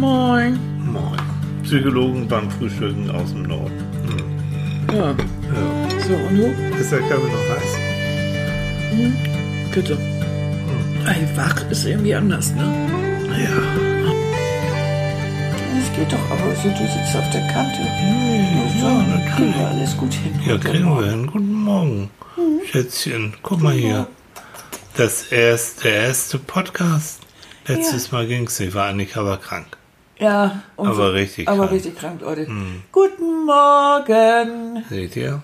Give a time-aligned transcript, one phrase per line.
[0.00, 0.58] Moin.
[0.90, 1.20] Moin.
[1.62, 3.84] Psychologen beim Frühstücken aus dem Norden.
[4.08, 4.96] Hm.
[4.96, 5.10] Ja.
[5.10, 5.14] Ja.
[6.08, 6.46] So, und du?
[6.80, 7.76] Ist der Kaffee noch heiß?
[9.74, 9.98] Bitte.
[11.06, 12.62] Ey, wach ist irgendwie anders, ne?
[13.28, 13.60] Ja.
[15.76, 17.82] Das geht doch, aber so, du sitzt auf der Kante.
[18.80, 19.36] Ja, natürlich.
[19.36, 20.40] Kriegen wir alles gut hin.
[20.46, 21.04] Ja, kriegen Morgen.
[21.04, 21.26] wir hin.
[21.26, 22.10] Guten Morgen,
[22.70, 23.34] Schätzchen.
[23.42, 24.06] Guck mal hier.
[24.96, 27.20] Das erste, der erste Podcast.
[27.66, 29.76] Letztes Mal ging es nicht, war Annika aber krank.
[30.20, 31.72] Ja, Aber so- richtig Aber krank.
[31.72, 32.46] Richtig krank, Leute.
[32.92, 34.84] Guten Morgen.
[34.88, 35.42] Seht ihr?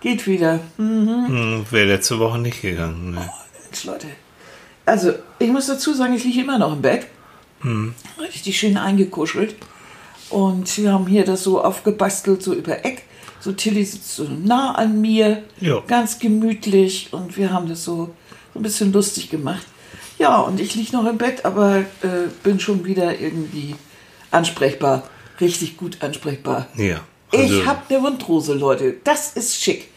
[0.00, 0.60] Geht wieder.
[0.76, 3.12] Hm, Hm, Wäre letzte Woche nicht gegangen.
[3.12, 3.30] Ne?
[3.64, 4.06] Mensch, Leute.
[4.86, 7.06] Also, ich muss dazu sagen, ich liege immer noch im Bett.
[7.60, 7.94] Hm.
[8.18, 9.54] Richtig schön eingekuschelt.
[10.30, 13.02] Und wir haben hier das so aufgebastelt, so über Eck.
[13.40, 15.80] So Tilly sitzt so nah an mir, Ja.
[15.86, 17.08] ganz gemütlich.
[17.12, 18.14] Und wir haben das so,
[18.54, 19.66] so ein bisschen lustig gemacht.
[20.20, 23.74] Ja, und ich liege noch im Bett, aber äh, bin schon wieder irgendwie
[24.30, 25.04] ansprechbar.
[25.40, 26.66] Richtig gut ansprechbar.
[26.76, 27.00] Ja.
[27.32, 28.96] Also, ich habe eine Wundrose, Leute.
[29.02, 29.88] Das ist schick.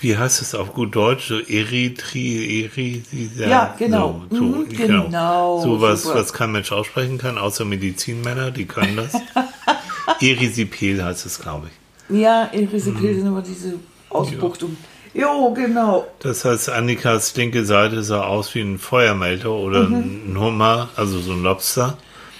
[0.00, 1.28] Wie heißt es auf gut Deutsch?
[1.28, 3.02] So Eritri, Eri,
[3.38, 4.22] Ja, genau.
[4.30, 6.16] So, so, Mhm, genau, So was, super.
[6.18, 9.12] was kein Mensch aussprechen kann, außer Medizinmänner, die können das.
[10.20, 12.16] Erisipel heißt es, glaube ich.
[12.20, 13.16] Ja, in Risipil Mhm.
[13.16, 13.74] sind immer diese
[14.08, 14.76] Ausbuchtung.
[15.14, 16.06] Jo, genau.
[16.20, 20.32] Das heißt, Annikas linke Seite sah aus wie ein Feuermelder oder Mhm.
[20.32, 21.98] ein Hummer, also so ein Lobster,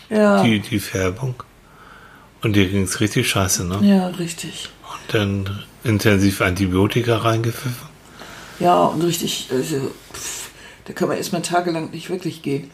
[0.08, 1.34] Ja, die, die Färbung.
[2.42, 3.78] Und dir ging es richtig scheiße, ne?
[3.82, 4.70] ja, richtig.
[4.82, 7.92] Und dann intensiv Antibiotika reingepfiffen.
[8.58, 10.50] Ja, und richtig, also, pff,
[10.86, 12.70] da kann man erstmal tagelang nicht wirklich gehen.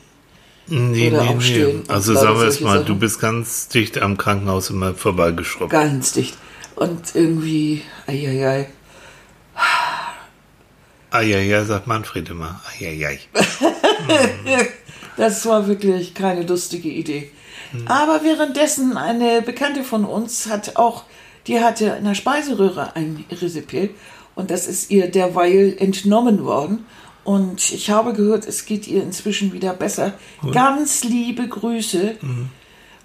[0.71, 1.89] Nee, Oder nee, aufstehen nee.
[1.93, 2.87] Also sagen wir es mal, Sachen.
[2.87, 5.71] du bist ganz dicht am Krankenhaus immer vorbeigeschrubbt.
[5.73, 6.37] Ganz dicht.
[6.77, 8.69] Und irgendwie, eieiei.
[11.11, 12.61] Eieiei, sagt Manfred immer.
[12.81, 13.19] Eieiei.
[15.17, 17.31] Das war wirklich keine lustige Idee.
[17.87, 21.05] Aber währenddessen eine Bekannte von uns hat auch,
[21.49, 23.91] die hatte in der Speiseröhre ein Risipil
[24.37, 26.87] und das ist ihr derweil entnommen worden.
[27.25, 30.15] Und ich habe gehört, es geht ihr inzwischen wieder besser.
[30.53, 32.15] Ganz liebe Grüße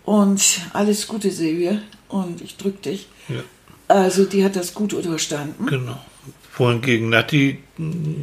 [0.05, 1.81] und alles Gute, Silvia.
[2.09, 3.07] Und ich drück dich.
[3.27, 3.41] Ja,
[3.87, 5.65] Also, die hat das gut überstanden.
[5.65, 5.99] genau.
[6.55, 7.62] Wohingegen Natti mm,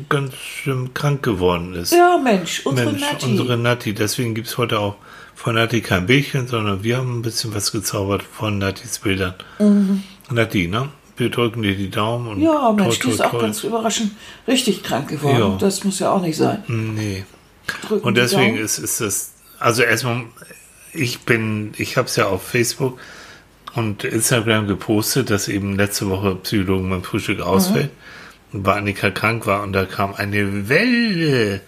[0.09, 1.93] ganz schön krank geworden ist.
[1.93, 3.27] Ja, Mensch, unsere Mensch, Nati.
[3.27, 3.93] unsere Natti.
[3.95, 4.95] Deswegen gibt es heute auch
[5.35, 9.35] von Natti kein Bildchen, sondern wir haben ein bisschen was gezaubert von Nattis Bildern.
[10.31, 10.89] Natti, ne?
[11.17, 12.45] Wir drücken dir die Daumen und Mhm.
[12.45, 13.41] ja, Mensch, toi, ist toi, auch toi.
[13.43, 14.13] ganz überraschend
[14.47, 15.39] richtig krank geworden.
[15.53, 15.57] Ja.
[15.59, 16.63] Das muss ja auch nicht sein.
[16.69, 17.25] Nee.
[17.89, 20.23] Drücken Und deswegen ist, ist das, also erstmal,
[20.95, 22.99] ich bin, ich habe es ja auf Facebook
[23.75, 27.91] und Instagram gepostet, dass eben letzte Woche Psychologen beim Frühstück ausfällt und
[28.53, 31.61] bei Annika krank war und da kam eine Welle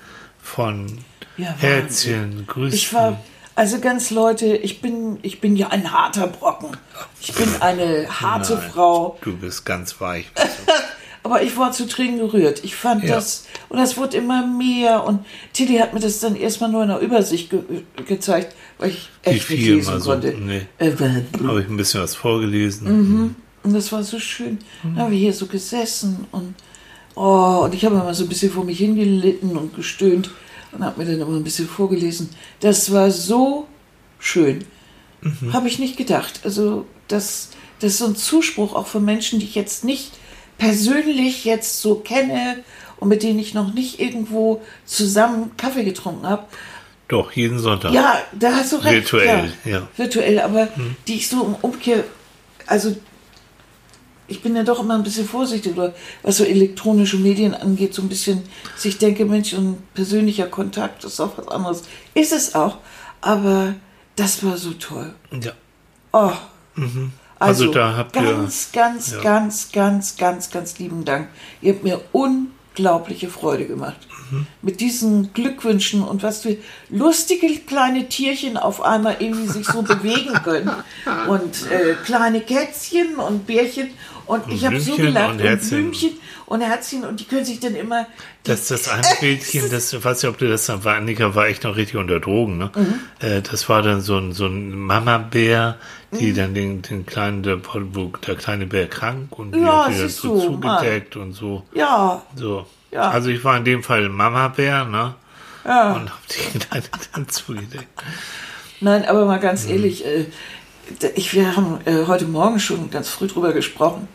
[0.43, 0.87] von
[1.37, 1.55] Ja.
[1.59, 2.77] Herzchen, Grüßen.
[2.77, 3.21] Ich war,
[3.55, 6.77] also ganz Leute, ich bin, ich bin ja ein harter Brocken.
[7.21, 9.19] Ich bin eine harte Nein, Frau.
[9.23, 10.27] Du bist ganz weich.
[11.25, 12.65] Aber ich war zu Tränen gerührt.
[12.65, 13.15] Ich fand Ja.
[13.15, 15.05] das, und das wurde immer mehr.
[15.05, 17.61] Und Tilly hat mir das dann erstmal nur in der Übersicht ge
[18.07, 20.33] gezeigt, weil ich echt nicht viel lesen mal so, konnte.
[20.33, 20.63] nee.
[20.79, 20.91] Äh,
[21.47, 22.89] Habe ich ein bisschen was vorgelesen.
[23.21, 23.35] Mhm.
[23.63, 24.59] Und das war so schön.
[24.83, 26.57] Dann haben wir hier so gesessen und,
[27.15, 30.31] oh, und ich habe immer so ein bisschen vor mich hingelitten und gestöhnt
[30.73, 32.31] und habe mir dann immer ein bisschen vorgelesen.
[32.61, 33.67] Das war so
[34.19, 34.65] schön.
[35.53, 36.41] Habe ich nicht gedacht.
[36.45, 40.13] Also, das, das ist so ein Zuspruch auch von Menschen, die ich jetzt nicht
[40.59, 42.65] persönlich jetzt so kenne
[42.99, 46.45] und mit denen ich noch nicht irgendwo zusammen Kaffee getrunken habe.
[47.09, 47.93] Doch, jeden Sonntag.
[47.93, 48.95] Ja, da hast du recht.
[48.95, 49.81] Virtuell, klar.
[49.81, 49.89] ja.
[49.97, 50.69] Virtuell, aber
[51.07, 52.05] die ich so im Umkehr,
[52.67, 52.97] also
[54.29, 58.03] ich bin ja doch immer ein bisschen vorsichtig, oder was so elektronische Medien angeht, so
[58.03, 58.43] ein bisschen,
[58.75, 61.83] dass ich denke, Mensch, ein persönlicher Kontakt ist auch was anderes.
[62.15, 62.79] Ist es auch,
[63.21, 63.75] aber
[64.17, 65.15] das war so toll.
[65.43, 65.53] ja.
[66.13, 66.33] Oh.
[67.39, 69.21] Also da habt ihr- ganz, ganz, ja.
[69.23, 71.29] ganz, ganz, ganz, ganz lieben Dank.
[71.61, 73.97] Ihr habt mir unglaubliche Freude gemacht.
[74.31, 74.47] Mhm.
[74.63, 76.57] Mit diesen Glückwünschen und was für
[76.89, 80.71] lustige kleine Tierchen auf einmal irgendwie sich so bewegen können.
[81.29, 83.89] Und äh, kleine Kätzchen und Bärchen.
[84.27, 85.31] Und ich habe so gelacht.
[85.31, 85.69] und Und, Herzchen.
[85.91, 86.11] Blümchen
[86.47, 87.05] und Herzchen.
[87.05, 88.07] Und die können sich dann immer.
[88.45, 91.47] Das, das eine Bildchen, das ich weiß nicht, ob du das dann war, Annika war
[91.47, 92.71] echt noch richtig unter Drogen, ne?
[92.75, 93.01] Mhm.
[93.27, 95.77] Äh, das war dann so ein, so ein Mama-Bär,
[96.13, 96.37] die Mhm.
[96.37, 99.99] dann den, den kleinen, der, wo der kleine Bär krank und die Ja, hat die
[99.99, 101.65] dann so zugedeckt und so.
[101.75, 102.67] Ja, So.
[102.91, 103.11] Ja.
[103.11, 105.15] Also ich war in dem Fall Mama-Bär, ne?
[105.65, 105.93] ja.
[105.95, 106.85] Und hab die kleine
[107.15, 108.03] dann zugedeckt.
[108.81, 109.43] Nein, aber mal Mhm.
[109.43, 110.27] ganz ehrlich, äh,
[111.15, 114.09] ich, wir haben äh, heute Morgen schon ganz früh drüber gesprochen.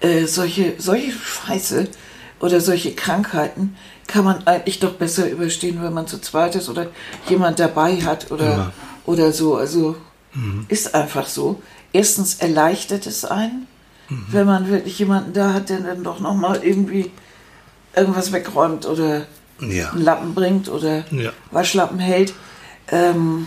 [0.00, 1.88] Äh, solche, solche Scheiße
[2.40, 3.76] oder solche Krankheiten
[4.06, 6.88] kann man eigentlich doch besser überstehen, wenn man zu zweit ist oder
[7.28, 8.72] jemand dabei hat oder
[9.06, 9.56] oder so.
[9.56, 9.96] Also
[10.68, 11.62] ist einfach so.
[11.92, 13.66] Erstens erleichtert es einen,
[14.08, 17.10] wenn man wirklich jemanden da hat, der dann doch nochmal irgendwie
[17.94, 19.26] irgendwas wegräumt oder
[19.60, 19.90] Ja.
[19.90, 21.30] einen Lappen bringt oder Ja.
[21.50, 22.32] Waschlappen hält.
[22.88, 23.46] Ähm,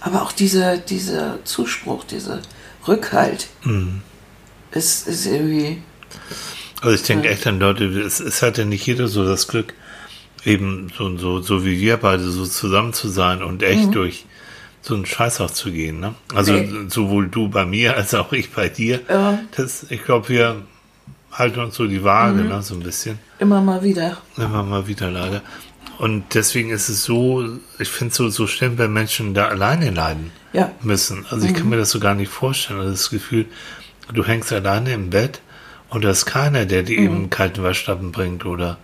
[0.00, 2.40] aber auch dieser, dieser Zuspruch, dieser
[2.88, 3.48] Rückhalt
[4.72, 5.82] ist, ist irgendwie.
[6.82, 9.74] Also ich denke echt an Leute, es, es hat ja nicht jeder so das Glück,
[10.44, 14.24] eben so, so, so wie wir beide so zusammen zu sein und echt durch
[14.82, 16.00] so einen Scheiß auch zu gehen.
[16.00, 16.14] Ne?
[16.34, 16.88] Also Nee.
[16.88, 19.00] sowohl du bei mir als auch ich bei dir.
[19.08, 19.38] Ja.
[19.56, 20.62] Das, ich glaube, wir
[21.32, 23.18] halten uns so die Waage, ne, so ein bisschen.
[23.38, 24.16] Immer mal wieder.
[24.38, 25.42] Immer mal wieder leider.
[26.00, 27.44] Und deswegen ist es so,
[27.78, 30.70] ich finde es so, so schlimm, wenn Menschen da alleine leiden Ja.
[30.80, 31.26] müssen.
[31.28, 32.80] Also ich kann mir das so gar nicht vorstellen.
[32.80, 33.44] Also das Gefühl,
[34.14, 35.42] du hängst alleine im Bett
[35.90, 38.78] und da ist keiner, der dir eben einen kalten Waschlappen bringt oder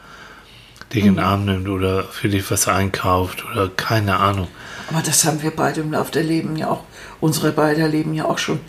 [0.92, 4.48] dich in den Arm nimmt oder für dich was einkauft oder keine Ahnung.
[4.90, 6.84] Aber das haben wir beide im Laufe der Leben ja auch,
[7.20, 8.60] unsere beider Leben ja auch schon.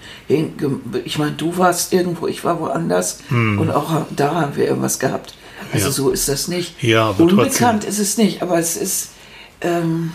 [1.04, 5.36] Ich meine, du warst irgendwo, ich war woanders und auch da haben wir irgendwas gehabt.
[5.74, 5.88] Also.
[5.88, 5.92] Ja.
[5.92, 6.82] so ist das nicht.
[6.84, 9.10] Ja, aber Unbekannt ist es nicht, aber es ist.
[9.62, 10.12] Ähm,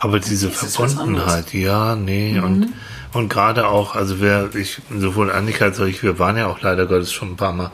[0.00, 2.72] Aber diese Verbundenheit, ja, nee, und,
[3.12, 6.60] und gerade auch, also wer, ich, sowohl Annika als auch ich, wir waren ja auch
[6.60, 7.70] leider Gottes schon ein paar Mal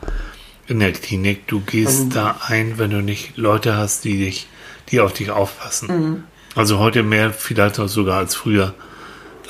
[0.67, 1.46] in der Klinik.
[1.46, 4.46] Du gehst da ein, wenn du nicht Leute hast, die dich,
[4.91, 6.25] die auf dich aufpassen.
[6.55, 8.75] Also heute mehr vielleicht noch sogar als früher.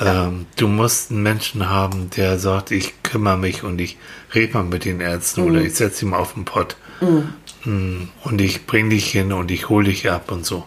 [0.00, 3.96] Ähm, du musst einen Menschen haben, der sagt, ich kümmere mich und ich
[4.34, 6.76] rede mal mit den Ärzten oder ich setze ihn mal auf den Pott.
[7.00, 10.64] Mm, Und ich bring dich hin und ich hole dich ab und so.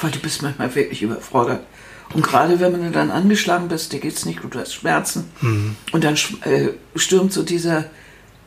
[0.00, 1.64] weil du bist manchmal wirklich überfordert.
[2.14, 5.28] Und gerade wenn du dann angeschlagen bist, dir geht's nicht gut, du hast Schmerzen.
[5.42, 5.76] Mhm.
[5.92, 6.14] Und dann
[6.44, 7.84] äh, stürmt so dieser,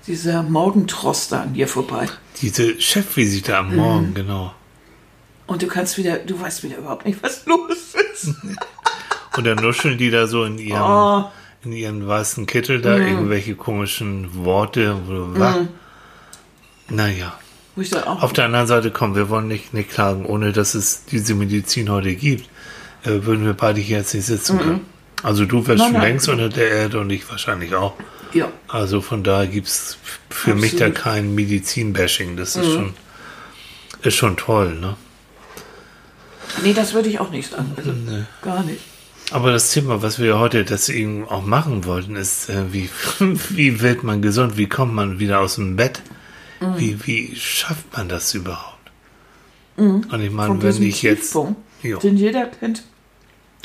[0.08, 2.08] dieser Morgentrost an dir vorbei.
[2.42, 4.54] Diese Chefvisite am Morgen, genau.
[5.46, 8.34] Und du kannst wieder, du weißt wieder überhaupt nicht, was los ist.
[9.38, 11.24] Und dann nuscheln die da so in ihrem, Oh.
[11.64, 14.98] in ihren weißen Kittel da irgendwelche komischen Worte.
[15.06, 15.58] wo du- Was?
[16.92, 17.34] Naja.
[18.06, 21.90] Auf der anderen Seite, komm, wir wollen nicht, nicht klagen, ohne dass es diese Medizin
[21.90, 22.50] heute gibt,
[23.04, 24.82] äh, würden wir beide hier jetzt nicht sitzen können.
[25.24, 27.94] Also du wärst schon längst unter der Erde und ich wahrscheinlich auch.
[28.34, 29.98] ja, Also von daher gibt's
[30.30, 30.96] für mich da Absolut.
[30.96, 32.36] kein Medizin-Bashing.
[32.36, 32.94] Das ist schon,
[34.02, 34.96] ist schon toll, ne?
[36.64, 37.72] nee, das würde ich auch nicht sagen.
[37.78, 37.94] Also,
[38.42, 38.82] gar nicht.
[39.32, 42.90] Aber das Thema, was wir heute deswegen auch machen wollten, ist, äh, wie,
[43.50, 44.58] wie wird man gesund?
[44.58, 46.02] Wie kommt man wieder aus dem Bett?
[46.62, 46.80] Mhm.
[46.80, 48.78] Wie, wie schafft man das überhaupt?
[49.78, 51.36] Und ich meine, wenn ich jetzt.
[51.84, 51.98] Jo.
[51.98, 52.84] den jeder kennt,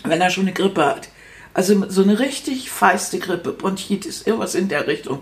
[0.05, 1.09] wenn er schon eine Grippe hat.
[1.53, 5.21] Also so eine richtig feiste Grippe, Bronchitis, irgendwas in der Richtung.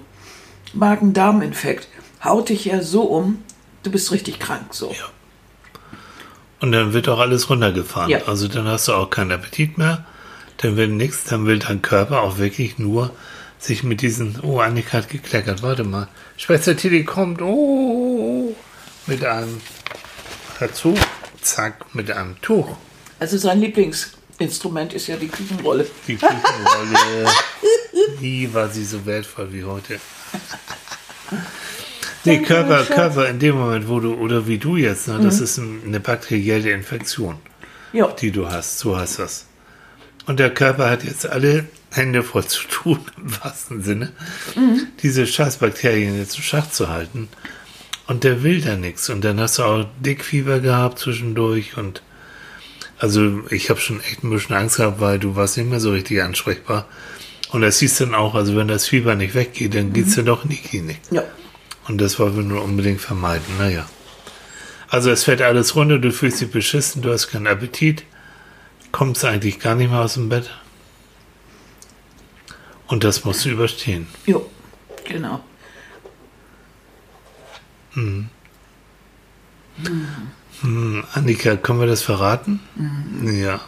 [0.73, 1.89] Magen-Darm-Infekt.
[2.23, 3.43] Haut dich ja so um,
[3.83, 4.91] du bist richtig krank so.
[4.91, 5.09] Ja.
[6.61, 8.11] Und dann wird auch alles runtergefahren.
[8.11, 8.23] Ja.
[8.27, 10.05] Also dann hast du auch keinen Appetit mehr.
[10.59, 13.11] Dann will nichts, dann will dein Körper auch wirklich nur
[13.67, 16.09] sich mit diesen, oh, Annika hat gekleckert, warte mal.
[16.37, 18.55] Schwester Tilly kommt, oh,
[19.07, 19.61] mit einem,
[20.61, 20.95] dazu,
[21.41, 22.77] zack, mit einem Tuch.
[23.21, 25.87] Also sein Lieblingsinstrument ist ja die Küchenrolle.
[26.07, 27.31] Die Küchenrolle.
[28.21, 29.99] Nie war sie so wertvoll wie heute.
[32.27, 32.85] Nee, Körper.
[32.85, 36.01] Körper in dem Moment, wo du, oder wie du jetzt, ne, das ist ein- eine
[36.01, 37.37] bakterielle Infektion,
[37.93, 39.45] Ja, die du hast, so heißt das.
[40.27, 44.13] Und der Körper hat jetzt alle Hände voll zu tun, im wahrsten Sinne,
[45.03, 47.29] diese Scheißbakterien jetzt im Schach zu halten.
[48.07, 49.09] Und der will da nichts.
[49.09, 52.03] Und dann hast du auch Dickfieber gehabt zwischendurch und
[52.99, 55.91] also ich habe schon echt ein bisschen Angst gehabt, weil du warst nicht mehr so
[55.91, 56.87] richtig ansprechbar.
[57.51, 60.45] Und das hieß dann auch, also wenn das Fieber nicht weggeht, dann geht's ja doch
[60.45, 61.01] in die Klinik.
[61.11, 61.25] ja.
[61.87, 63.45] Und das wollen wir nur unbedingt vermeiden.
[63.59, 63.87] Naja.
[64.89, 68.05] Also es fällt alles runter, du fühlst dich beschissen, du hast keinen Appetit,
[68.95, 70.49] kommst eigentlich gar nicht mehr aus dem Bett.
[72.87, 74.07] Und das musst du überstehen.
[74.25, 74.49] Jo,
[75.05, 75.41] genau.
[77.95, 78.29] Hm,
[81.13, 82.61] Annika, können wir das verraten?
[83.25, 83.61] Ja.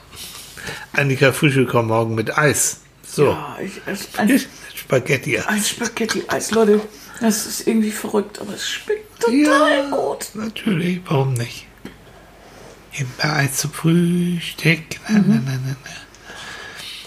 [0.92, 2.83] Annika Frühstück kommt morgen mit Eis.
[3.04, 3.30] So.
[3.30, 4.40] Ja, ich, es, ein,
[4.76, 5.40] Spaghetti.
[5.40, 6.80] ein Spaghetti-Eis, Leute.
[7.21, 10.28] Das ist irgendwie verrückt, aber es schmeckt total Ja, gut.
[10.35, 11.66] natürlich, warum nicht?
[12.99, 14.81] Immer Eis zum Frühstück.
[15.09, 15.76] Na, na, na, na.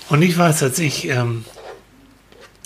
[0.10, 1.46] Und ich weiß, als ich ähm,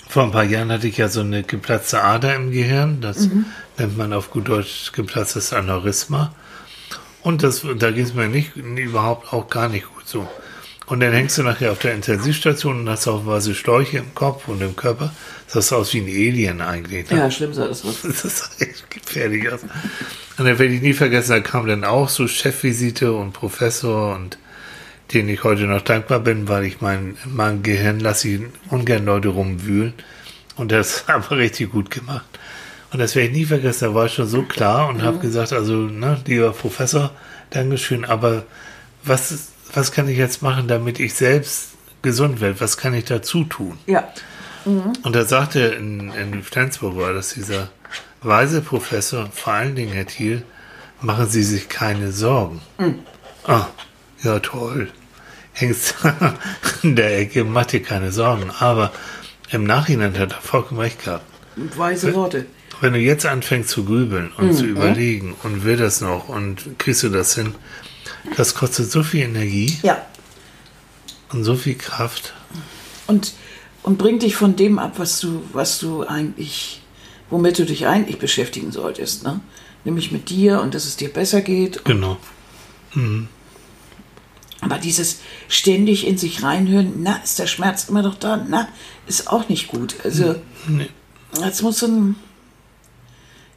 [0.08, 3.01] vor ein paar Jahren hatte ich ja so eine geplatzte Ader im Gehirn.
[3.01, 3.30] Das
[3.77, 6.34] nennt man auf gut Deutsch geplatztes Aneurysma.
[7.22, 10.27] Und das, da ging es mir nicht, überhaupt auch gar nicht gut so.
[10.86, 14.48] Und dann hängst du nachher auf der Intensivstation und hast auch weiße Schläuche im Kopf
[14.48, 15.13] und im Körper.
[15.54, 17.10] Das sah aus wie ein Alien eigentlich.
[17.10, 17.18] Ne?
[17.18, 18.02] Ja, schlimm sah das aus.
[18.04, 19.63] Das ist echt gefährlich aus.
[19.63, 24.38] Und dann werde ich nie vergessen, da kam dann auch so Chefvisite und Professor und
[25.13, 29.30] den ich heute noch dankbar bin, weil ich mein, mein Gehirn lasse ich ungern Leute
[29.30, 29.94] rumwühlen.
[30.56, 32.25] Und das haben wir richtig gut gemacht.
[32.92, 35.04] Und das werde ich nie vergessen, da war ich schon so klar und mhm.
[35.04, 37.12] habe gesagt, also, ne, lieber Professor,
[37.50, 38.44] Dankeschön, aber
[39.04, 41.70] was, was kann ich jetzt machen, damit ich selbst
[42.01, 42.60] gesund werde?
[42.60, 43.77] Was kann ich dazu tun?
[43.86, 44.08] Ja.
[44.65, 44.94] Mhm.
[45.03, 47.70] Und da sagte in, in Flensburg war das dieser
[48.22, 50.44] weise Professor, vor allen Dingen Herr Thiel,
[51.01, 52.62] machen Sie sich keine Sorgen.
[52.77, 53.00] Mhm.
[53.46, 53.68] Ah,
[54.24, 54.89] ja toll.
[55.53, 55.96] Hängst
[56.84, 58.51] in der Ecke, mach dir keine Sorgen.
[58.60, 58.92] Aber
[59.51, 61.25] im Nachhinein hat er vollkommen recht gehabt.
[61.56, 62.46] Weise Worte.
[62.82, 64.53] Wenn du jetzt anfängst zu grübeln und mhm.
[64.53, 67.53] zu überlegen und will das noch und kriegst du das hin,
[68.38, 69.77] das kostet so viel Energie.
[69.84, 70.06] Ja.
[71.32, 72.34] Und so viel Kraft.
[73.08, 73.34] Und,
[73.82, 76.82] und bringt dich von dem ab, was du, was du eigentlich,
[77.30, 79.39] womit du dich eigentlich beschäftigen solltest, ne?
[79.86, 81.84] Nämlich mit dir und dass es dir besser geht.
[81.84, 82.18] Genau.
[82.94, 83.27] Mhm.
[84.62, 88.46] Aber dieses ständig in sich reinhören, na, ist der Schmerz immer noch da?
[88.48, 88.70] Na,
[89.08, 89.96] ist auch nicht gut.
[90.06, 90.36] Also,
[90.68, 90.88] nee.
[91.44, 92.15] jetzt muss so ein,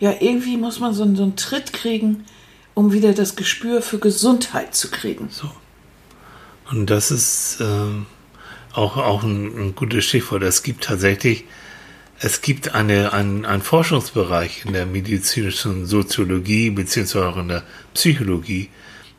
[0.01, 2.25] ja, irgendwie muss man so einen, so einen Tritt kriegen,
[2.77, 5.29] um wieder das Gespür für Gesundheit zu kriegen.
[5.31, 5.51] So.
[6.71, 10.43] Und das ist äh, auch, auch ein, ein gutes Stichwort.
[10.43, 11.45] Es gibt tatsächlich,
[12.21, 17.63] es gibt eine, ein, einen Forschungsbereich in der medizinischen Soziologie beziehungsweise auch in der
[17.95, 18.69] Psychologie,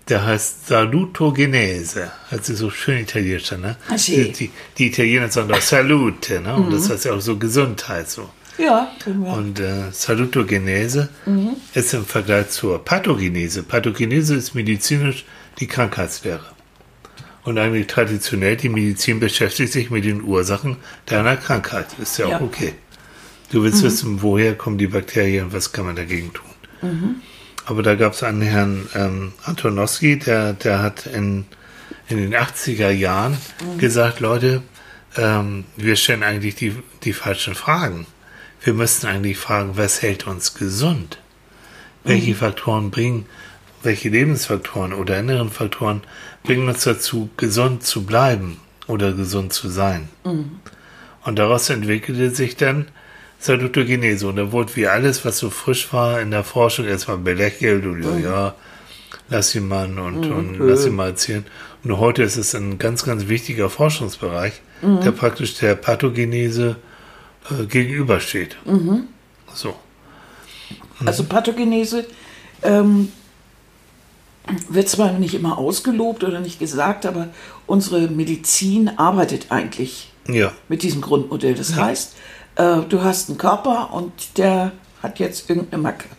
[0.07, 2.11] der heißt Salutogenese.
[2.29, 3.77] Hört sich so schön italienisch an, ne?
[4.05, 6.53] Die, die, die, Italiener sagen doch Salute, ne?
[6.53, 6.73] Und mhm.
[6.73, 8.29] das heißt ja auch so Gesundheit so.
[8.57, 9.35] Ja, genau.
[9.35, 11.55] Und äh, Salutogenese mhm.
[11.73, 13.63] ist im Vergleich zur Pathogenese.
[13.63, 15.25] Pathogenese ist medizinisch
[15.59, 16.45] die Krankheitslehre.
[17.43, 21.87] Und eigentlich traditionell, die Medizin beschäftigt sich mit den Ursachen deiner Krankheit.
[22.01, 22.37] Ist ja, ja.
[22.37, 22.73] auch okay.
[23.51, 23.87] Du willst mhm.
[23.87, 26.49] wissen, woher kommen die Bakterien, und was kann man dagegen tun.
[26.81, 27.15] Mhm.
[27.65, 31.45] Aber da gab es einen Herrn ähm, Antonowski, der, der hat in,
[32.09, 33.77] in den 80er Jahren mhm.
[33.77, 34.63] gesagt, Leute,
[35.15, 38.07] ähm, wir stellen eigentlich die, die falschen Fragen.
[38.67, 41.19] Wir müssten eigentlich fragen, was hält uns gesund?
[42.03, 42.35] Welche mhm.
[42.35, 43.25] Faktoren bringen,
[43.81, 46.01] welche Lebensfaktoren oder inneren Faktoren
[46.43, 50.09] bringen uns dazu, gesund zu bleiben oder gesund zu sein?
[50.25, 50.59] Mhm.
[51.23, 52.89] Und daraus entwickelte sich dann
[53.39, 54.27] Salutogenese.
[54.27, 58.03] Und da wurde wie alles, was so frisch war in der Forschung, erstmal belächelt und
[58.03, 58.21] ja, mhm.
[58.21, 58.55] ja,
[59.29, 60.35] lass ihn mal und, mhm.
[60.35, 61.45] und lass ihn mal erzählen.
[61.85, 64.99] Und heute ist es ein ganz, ganz wichtiger Forschungsbereich, mhm.
[64.99, 66.75] der praktisch der Pathogenese
[67.49, 68.57] äh, gegenübersteht.
[68.65, 69.07] Mhm.
[69.53, 69.75] So.
[70.99, 71.07] Mhm.
[71.07, 72.05] Also Pathogenese
[72.63, 73.11] ähm,
[74.69, 77.29] wird zwar nicht immer ausgelobt oder nicht gesagt, aber
[77.65, 80.51] unsere Medizin arbeitet eigentlich ja.
[80.69, 81.53] mit diesem Grundmodell.
[81.53, 81.77] Das ja.
[81.77, 82.15] heißt,
[82.55, 86.09] äh, du hast einen Körper und der hat jetzt irgendeine Macke.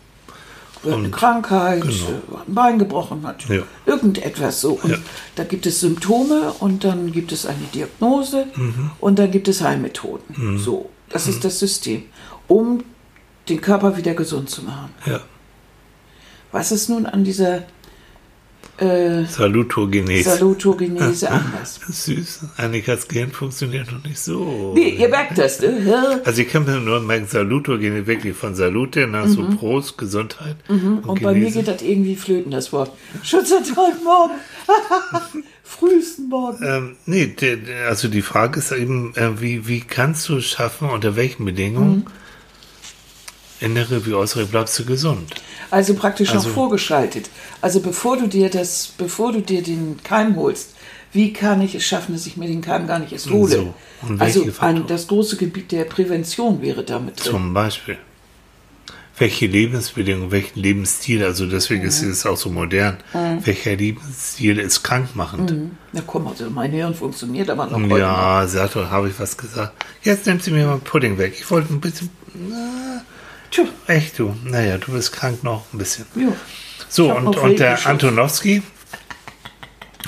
[0.85, 1.93] Oder eine Krankheit, genau.
[1.93, 3.63] Äh, ein Bein gebrochen hat, ja.
[3.85, 4.79] irgendetwas so.
[4.81, 4.99] Und ja.
[5.35, 8.93] da gibt es Symptome und dann gibt es eine Diagnose mhm.
[9.01, 10.35] und dann gibt es Heilmethoden.
[10.37, 10.59] Mhm.
[10.59, 10.91] So.
[11.11, 11.33] Das mhm.
[11.33, 12.05] ist das System,
[12.47, 12.85] um
[13.49, 14.95] den Körper wieder gesund zu machen.
[15.07, 15.21] Ja.
[16.53, 17.65] Was ist nun an dieser
[18.79, 20.31] äh, Salutogenese.
[20.31, 21.81] Salutogenese anders.
[21.89, 22.41] Süß.
[22.57, 24.73] Annikas Gehirn funktioniert noch nicht so.
[24.75, 26.21] Nee, ihr merkt das, ne?
[26.25, 29.31] Also ich kann mir nur merken, Salutogenese wirklich von Salute nach mhm.
[29.31, 30.57] so Prost, Gesundheit.
[30.69, 30.99] Mhm.
[30.99, 32.93] Und, und bei mir geht das irgendwie flöten, das Wort.
[33.23, 34.35] Schutzertag morgen.
[35.69, 36.65] Frühesten Morgen.
[36.67, 37.35] Ähm, nee,
[37.87, 41.97] also die Frage ist eben, äh, wie, wie kannst du es schaffen, unter welchen Bedingungen,
[41.97, 42.05] mhm.
[43.61, 45.35] Innere wie äußere, bleibst du gesund?
[45.71, 47.31] Also praktisch also, noch vorgeschaltet.
[47.61, 50.75] Also bevor du dir das, bevor du dir den Keim holst,
[51.13, 53.51] wie kann ich es schaffen, dass ich mir den Keim gar nicht erst hole?
[53.51, 53.75] So.
[54.19, 57.33] also ein, das große Gebiet der Prävention wäre damit drin.
[57.33, 57.99] Zum Beispiel.
[59.21, 61.89] Welche Lebensbedingungen, welchen Lebensstil, also deswegen mhm.
[61.89, 63.45] ist es auch so modern, mhm.
[63.45, 65.51] welcher Lebensstil ist krankmachend?
[65.51, 65.71] Mhm.
[65.93, 69.73] Na komm, also mein Hirn funktioniert aber noch Ja, Sato, habe ich was gesagt.
[70.03, 71.35] Jetzt nimmt sie mir mal Pudding weg.
[71.37, 72.11] Ich wollte ein bisschen...
[72.35, 73.03] Na,
[73.51, 73.65] Tja.
[73.87, 74.35] Echt du?
[74.45, 76.07] Naja, du bist krank noch ein bisschen.
[76.15, 76.35] Jo.
[76.89, 78.63] So, und, und der Antonowski,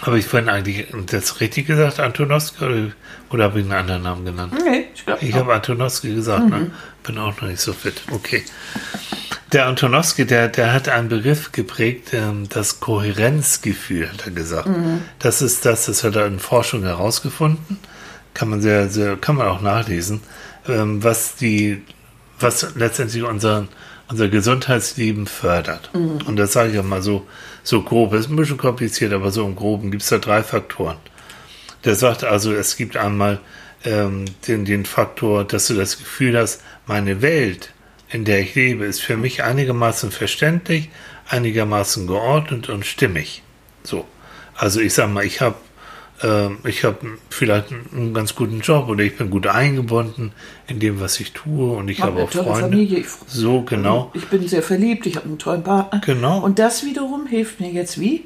[0.03, 2.93] habe ich vorhin eigentlich das richtig gesagt, Antonowski, oder,
[3.31, 4.55] oder habe ich einen anderen Namen genannt?
[4.65, 6.57] Nee, ich glaube Ich habe Antonowski gesagt, ne?
[6.57, 6.63] mhm.
[6.65, 6.71] ne?
[7.03, 8.03] Bin auch noch nicht so fit.
[8.11, 8.45] Okay.
[9.53, 14.69] Der Antonowski, der, der hat einen Begriff geprägt, ähm, das Kohärenzgefühl, hat er gesagt.
[14.69, 15.03] Mhm.
[15.19, 17.79] Das ist das, das hat er in Forschung herausgefunden.
[18.33, 20.23] Kann man sehr, sehr, kann man auch nachlesen,
[20.69, 21.83] ähm, was die
[22.41, 23.69] was letztendlich unser,
[24.09, 25.91] unser Gesundheitsleben fördert.
[25.95, 26.19] Mhm.
[26.27, 27.27] Und das sage ich ja mal so,
[27.63, 28.13] so grob.
[28.15, 30.97] Ist ein bisschen kompliziert, aber so im Groben gibt es da drei Faktoren.
[31.85, 33.41] Der sagt also, es gibt einmal
[33.85, 37.73] ähm, den, den Faktor, dass du das Gefühl hast, meine Welt,
[38.11, 40.91] in der ich lebe, ist für mich einigermaßen verständlich,
[41.29, 43.43] einigermaßen geordnet und stimmig.
[43.83, 44.07] So.
[44.55, 45.57] Also ich sage mal, ich habe
[46.65, 46.99] ich habe
[47.31, 50.33] vielleicht einen ganz guten Job oder ich bin gut eingebunden
[50.67, 52.61] in dem, was ich tue und ich Hab habe auch Freunde.
[52.61, 52.99] Familie.
[52.99, 54.11] Ich- So, genau.
[54.15, 56.01] Ich bin sehr verliebt, ich habe einen tollen Partner.
[56.05, 56.41] Genau.
[56.41, 58.25] Und das wiederum hilft mir jetzt wie?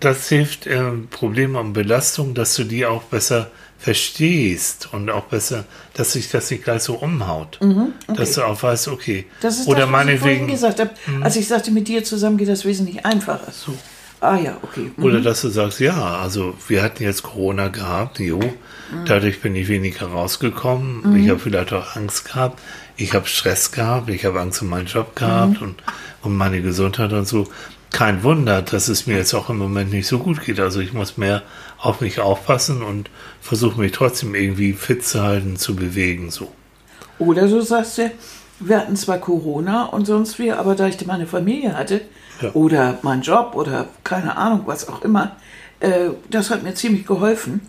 [0.00, 5.64] Das hilft ähm, Probleme und Belastung, dass du die auch besser verstehst und auch besser,
[5.94, 7.60] dass sich das nicht gleich so umhaut.
[8.08, 9.26] Dass du auch weißt, okay.
[9.28, 10.48] Mhm, Das ist oder das, was ich vorhin Mhm.
[10.48, 10.90] gesagt habe.
[11.20, 13.52] Als ich sagte, mit dir zusammen geht das wesentlich einfacher.
[13.52, 13.72] So.
[14.20, 14.90] Ah ja, okay.
[14.96, 15.04] Mhm.
[15.04, 18.40] Oder dass du sagst, ja, also wir hatten jetzt Corona gehabt, jo,
[19.04, 21.16] dadurch bin ich weniger rausgekommen.
[21.16, 22.60] Ich habe vielleicht auch Angst gehabt,
[22.96, 25.76] ich habe Stress gehabt, ich habe Angst um meinen Job gehabt und
[26.22, 27.46] um meine Gesundheit und so.
[27.90, 30.60] Kein Wunder, dass es mir jetzt auch im Moment nicht so gut geht.
[30.60, 31.42] Also ich muss mehr
[31.78, 33.08] auf mich aufpassen und
[33.40, 36.52] versuche mich trotzdem irgendwie fit zu halten, zu bewegen, so.
[37.18, 38.10] Oder so sagst du,
[38.60, 42.02] wir hatten zwar Corona und sonst wie, aber da ich meine Familie hatte
[42.40, 42.50] Ja.
[42.52, 45.36] oder meinen Job oder keine Ahnung, was auch immer,
[45.80, 47.60] äh, das hat mir ziemlich geholfen.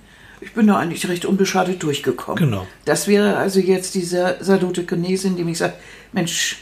[0.42, 2.38] Ich bin da eigentlich recht unbeschadet durchgekommen.
[2.38, 2.68] Genau.
[2.86, 5.74] Das wäre also jetzt dieser Salutogenese, in dem ich sage,
[6.14, 6.58] Mensch,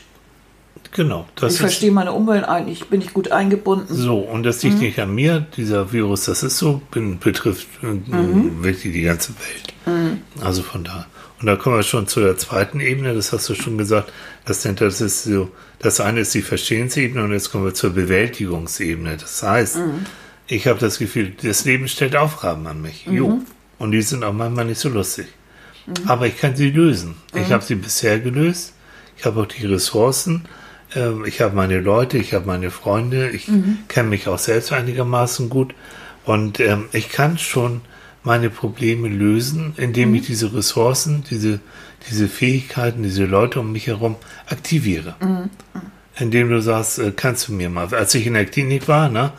[0.92, 1.28] Genau.
[1.36, 3.94] Das ich verstehe meine Umwelt eigentlich, bin ich gut eingebunden.
[3.94, 7.98] So, und das liegt nicht an mir, dieser Virus, das ist so, bin, betrifft äh,
[8.64, 10.24] wirklich die ganze Welt.
[10.42, 11.06] Also von da.
[11.39, 14.12] Und da kommen wir schon zu der zweiten Ebene, das hast du schon gesagt,
[14.46, 19.17] das, das ist so, das eine ist die Verstehensebene und jetzt kommen wir zur Bewältigungsebene.
[19.17, 19.77] Das heißt,
[20.48, 23.06] ich habe das Gefühl, das Leben stellt Aufgaben an mich.
[23.06, 23.41] Jo.
[23.77, 25.27] Und die sind auch manchmal nicht so lustig.
[26.08, 27.15] Aber ich kann sie lösen.
[27.36, 28.74] Ich habe sie bisher gelöst.
[29.17, 30.46] Ich habe auch die Ressourcen.
[30.96, 33.29] Ähm, Ich habe meine Leute, ich habe meine Freunde.
[33.29, 33.48] Ich
[33.88, 35.75] kenne mich auch selbst einigermaßen gut.
[36.25, 37.82] Und ähm, ich kann schon
[38.28, 41.62] meine Probleme lösen, indem ich diese Ressourcen, diese,
[42.10, 44.18] diese Fähigkeiten, diese Leute um mich herum
[44.48, 45.16] aktiviere.
[46.18, 49.32] Indem du sagst, äh, kannst du mir mal, als ich in der Klinik war, ne,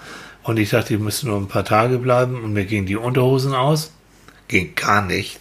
[0.43, 3.53] und ich dachte, ich müsste nur ein paar Tage bleiben und mir gingen die Unterhosen
[3.55, 3.93] aus,
[4.49, 5.39] ging gar nicht,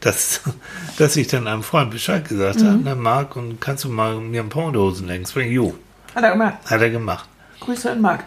[0.00, 0.40] dass,
[0.96, 4.40] dass ich dann einem Freund Bescheid gesagt habe, na Marc, und kannst du mal mir
[4.42, 5.28] ein paar Unterhosen lenken?
[5.38, 5.74] Ich, Jo,
[6.14, 6.54] Hat er gemacht.
[6.64, 7.28] hat er gemacht.
[7.60, 8.24] Grüße an Marc.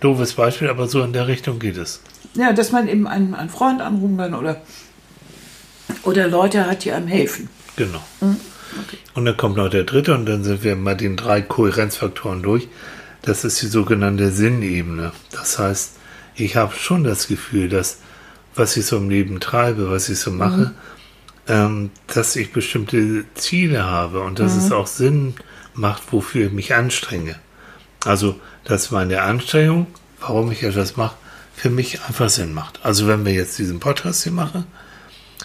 [0.00, 2.00] Doofes Beispiel, aber so in der Richtung geht es.
[2.34, 4.60] Ja, dass man eben einen, einen Freund anrufen kann oder,
[6.02, 7.48] oder Leute hat, die einem helfen.
[7.76, 8.02] Genau.
[9.14, 12.68] Und dann kommt noch der dritte und dann sind wir mal den drei Kohärenzfaktoren durch.
[13.22, 15.12] Das ist die sogenannte Sinnebene.
[15.30, 15.92] Das heißt,
[16.34, 17.98] ich habe schon das Gefühl, dass
[18.54, 20.72] was ich so im Leben treibe, was ich so mache,
[21.48, 25.34] ähm, dass ich bestimmte Ziele habe und dass es auch Sinn
[25.74, 27.36] macht, wofür ich mich anstrenge.
[28.04, 29.86] Also, dass meine Anstrengung,
[30.20, 31.16] warum ich etwas mache,
[31.54, 32.80] für mich einfach Sinn macht.
[32.84, 34.66] Also, wenn wir jetzt diesen Podcast hier machen,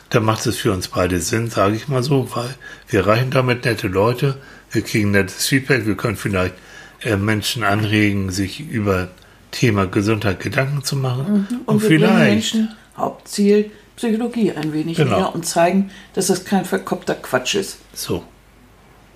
[0.09, 2.55] dann macht es für uns beide Sinn, sage ich mal so, weil
[2.87, 4.37] wir erreichen damit nette Leute,
[4.71, 6.55] wir kriegen nettes Feedback, wir können vielleicht
[7.01, 9.09] äh, Menschen anregen, sich über
[9.51, 11.47] Thema Gesundheit Gedanken zu machen.
[11.49, 11.57] Mhm.
[11.65, 15.17] Und, Und, vielleicht, Menschen Hauptziel Psychologie ein wenig Genau.
[15.17, 17.79] näher und zeigen, dass das kein verkopfter Quatsch ist.
[17.93, 18.23] so.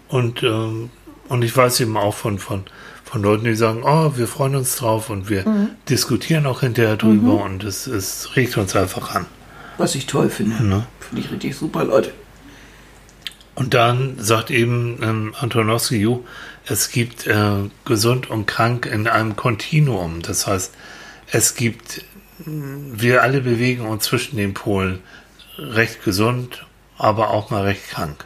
[0.09, 0.91] Und, ähm,
[1.29, 2.65] und ich weiß eben auch von, von,
[3.13, 5.69] von Leuten, die sagen, oh, wir freuen uns drauf und wir Mhm.
[5.87, 9.27] diskutieren auch hinterher drüber und es, es regt uns einfach an.
[9.77, 10.63] Was ich toll finde.
[10.63, 10.87] Ne?
[10.99, 12.11] Finde ich richtig super, Leute.
[13.53, 16.25] Und dann sagt eben ähm, Antonowski, jo,
[16.65, 20.23] es gibt äh, gesund und krank in einem Kontinuum.
[20.23, 20.73] Das heißt,
[21.31, 22.03] es gibt,
[22.47, 25.01] wir alle bewegen uns zwischen den Polen
[25.59, 26.65] recht gesund,
[26.97, 28.25] aber auch mal recht krank.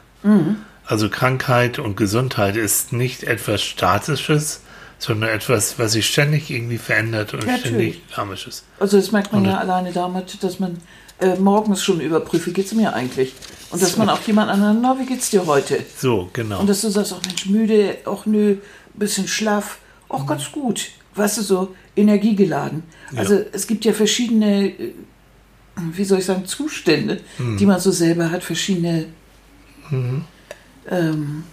[0.86, 4.62] Also Krankheit und Gesundheit ist nicht etwas Statisches,
[5.00, 8.64] sondern etwas, was sich ständig irgendwie verändert und Ja, ständig dynamisch ist.
[8.80, 10.78] Also das merkt man ja alleine damit, dass man
[11.20, 13.34] äh, morgens schon überprüft, wie geht's mir eigentlich?
[13.70, 15.84] Und dass man auch jemand anderen, na, wie geht's dir heute?
[15.98, 16.60] So, genau.
[16.62, 18.58] Und dass du sagst, ach Mensch, müde, auch nö,
[18.94, 19.80] bisschen schlaff,
[20.10, 20.88] auch ganz gut.
[21.16, 22.84] Weißt du, so energiegeladen.
[23.16, 24.94] Also es gibt ja verschiedene, äh,
[25.76, 27.58] wie soll ich sagen, Zustände, Hm.
[27.58, 29.08] die man so selber hat, verschiedene
[29.90, 30.24] Mhm.
[30.90, 31.44] ähm,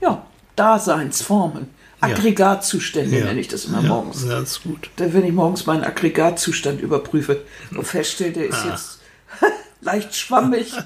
[0.00, 0.24] ja,
[0.56, 1.68] Daseinsformen.
[2.00, 3.24] Aggregatzustände Ja.
[3.26, 4.26] nenne ich das immer ja, morgens.
[4.26, 4.90] Das ist gut.
[4.96, 7.42] Da, wenn ich morgens meinen Aggregatzustand überprüfe
[7.76, 8.70] und feststelle, der ist Ah.
[8.70, 9.00] jetzt
[9.82, 10.72] leicht schwammig.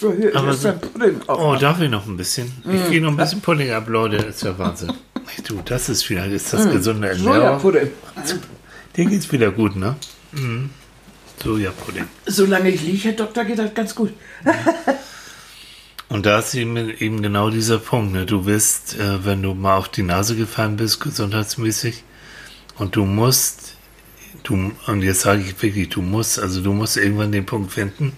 [0.00, 1.20] so, hier Aber ist so- ein Pudding.
[1.28, 2.52] Oh, darf ich noch ein bisschen?
[2.64, 2.90] Ich Mm.
[2.90, 4.16] gehe noch ein bisschen Pudding ab, Leute.
[4.16, 4.92] Ist ja Wahnsinn.
[5.46, 6.56] Du, das ist wieder, ist Mm.
[6.56, 7.34] das gesunde Ernährung?
[7.60, 7.90] Sojapudding.
[8.96, 9.96] Dir geht's wieder gut, ne?
[10.32, 10.70] Mhm.
[11.42, 12.04] Sojapudding.
[12.26, 14.12] Solange ich liege, Herr Doktor, geht das ganz gut.
[16.08, 18.12] Und da ist eben, eben genau dieser Punkt.
[18.12, 18.26] Ne?
[18.26, 22.04] Du wirst, äh, wenn du mal auf die Nase gefallen bist, gesundheitsmäßig,
[22.78, 23.74] und du musst,
[24.42, 28.12] du, und jetzt sage ich wirklich, du musst, also du musst irgendwann den Punkt finden,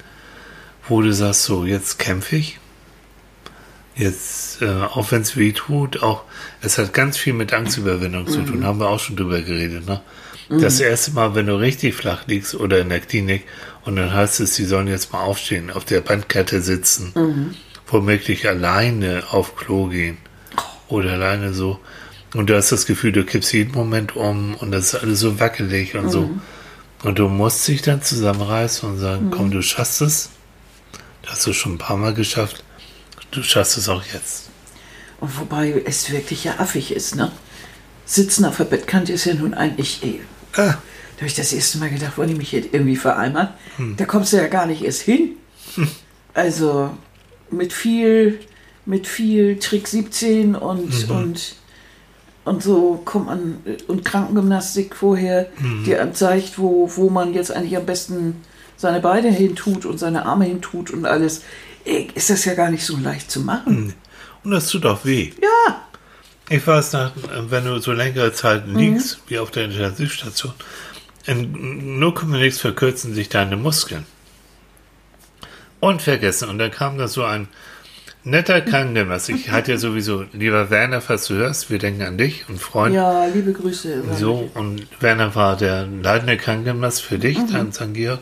[0.88, 2.58] wo du sagst, so, jetzt kämpfe ich.
[3.94, 6.24] Jetzt, äh, auch wenn es weh tut, auch,
[6.60, 10.00] es hat ganz viel mit Angstüberwindung zu tun, haben wir auch schon drüber geredet, ne?
[10.50, 13.44] Das erste Mal, wenn du richtig flach liegst oder in der Klinik
[13.84, 17.12] und dann heißt es, sie sollen jetzt mal aufstehen, auf der Bandkette sitzen,
[17.90, 20.18] womöglich alleine auf Klo gehen
[20.88, 21.78] oder alleine so.
[22.34, 25.40] Und du hast das Gefühl, du kippst jeden Moment um und das ist alles so
[25.40, 26.30] wackelig und so.
[27.04, 30.30] Und du musst dich dann zusammenreißen und sagen, komm, du schaffst es.
[31.22, 32.64] Das hast du schon ein paar Mal geschafft.
[33.30, 34.50] Du schaffst es auch jetzt.
[35.20, 37.32] Und wobei es wirklich ja affig ist, ne?
[38.04, 40.20] Sitzen auf der Bettkante ist ja nun eigentlich eh.
[40.54, 43.48] Ah, Da habe ich das erste Mal gedacht, wollen die mich jetzt irgendwie vereinbaren?
[43.96, 45.32] Da kommst du ja gar nicht erst hin.
[46.34, 46.96] Also
[47.50, 48.40] mit viel,
[48.86, 51.56] mit viel Trick 17 und, und,
[52.44, 55.48] und so kommt man und Krankengymnastik vorher,
[55.86, 58.36] die einem zeigt, wo, wo man jetzt eigentlich am besten
[58.76, 61.42] seine Beine hin tut und seine Arme hin tut und alles.
[61.84, 63.94] Ist das ja gar nicht so leicht zu machen.
[64.44, 65.32] und das tut auch weh.
[65.40, 65.82] Ja,
[66.50, 67.12] Ich weiß, nach,
[67.48, 70.52] wenn du so längere Zeit liegst, wie auf der Intensivstation,
[71.26, 74.06] in 0, nichts verkürzen sich deine Muskeln.
[75.80, 76.48] Und vergessen.
[76.48, 77.48] Und dann kam da so ein
[78.24, 79.28] netter Krankenhaus.
[79.28, 82.94] Ich hatte ja sowieso, lieber Werner, falls du hörst, wir denken an dich und Freund.
[82.94, 84.02] ja, liebe Grüße.
[84.18, 87.52] So, und Werner war der leitende Krankenhaus für dich, Mhm.
[87.52, 87.94] da in St.
[87.94, 88.20] Georg.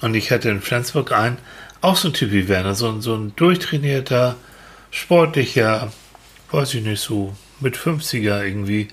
[0.00, 1.38] Und ich hatte in Flensburg einen,
[1.80, 4.36] auch so ein Typ wie Werner, so, ein- so ein durchtrainierter,
[4.90, 5.92] sportlicher,
[6.50, 8.88] weiß ich nicht, so mit 50er irgendwie.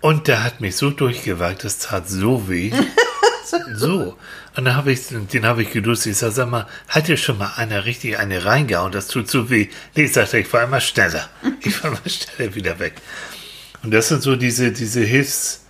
[0.00, 2.72] Und der hat mich so durchgewagt, das tat so weh.
[3.74, 4.16] so.
[4.58, 6.04] Und dann habe ich, den habe ich gedusst.
[6.06, 8.90] Ich sage, sag mal, hat dir schon mal einer richtig eine reingehauen?
[8.90, 9.68] Das tut so weh.
[9.94, 11.28] Nee, ich sagte, ich war immer schneller.
[11.60, 12.94] Ich war immer schneller wieder weg.
[13.84, 15.64] Und das sind so diese, diese Hilfs,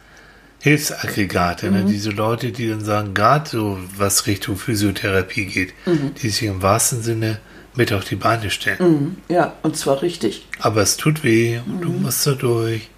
[0.61, 1.85] Hilfsaggregate, ne?
[1.85, 5.75] diese Leute, die dann sagen, gerade so was Richtung Physiotherapie geht,
[6.23, 7.41] die sich im wahrsten Sinne
[7.75, 9.19] mit auf die Beine stellen.
[9.29, 10.47] Ja, und zwar richtig.
[10.61, 12.89] Aber es tut weh und du musst da durch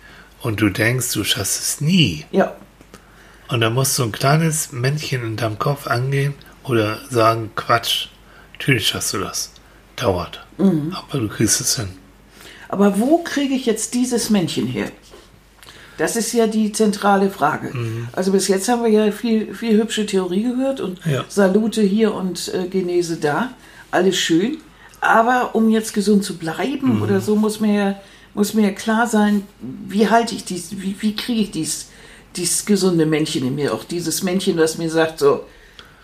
[0.41, 2.27] und du denkst, du schaffst es nie.
[2.31, 2.55] Ja,
[3.51, 6.35] Und dann muss so ein kleines Männchen in deinem Kopf angehen
[6.65, 8.07] oder sagen, Quatsch,
[8.53, 9.53] natürlich schaffst du das.
[9.97, 10.47] Dauert.
[10.59, 11.89] Aber du kriegst es hin.
[12.69, 14.91] Aber wo kriege ich jetzt dieses Männchen her?
[15.99, 17.75] Das ist ja die zentrale Frage.
[18.13, 21.25] Also bis jetzt haben wir ja viel, viel hübsche Theorie gehört und Ja.
[21.29, 23.51] Salute hier und äh, Genese da.
[23.91, 24.59] Alles schön.
[25.03, 28.01] Aber um jetzt gesund zu bleiben oder so, muss mir,
[28.33, 31.90] muss mir klar sein, wie halte ich dies, wie, wie kriege ich dies,
[32.37, 35.45] dieses gesunde Männchen in mir, auch dieses Männchen, das mir sagt, so,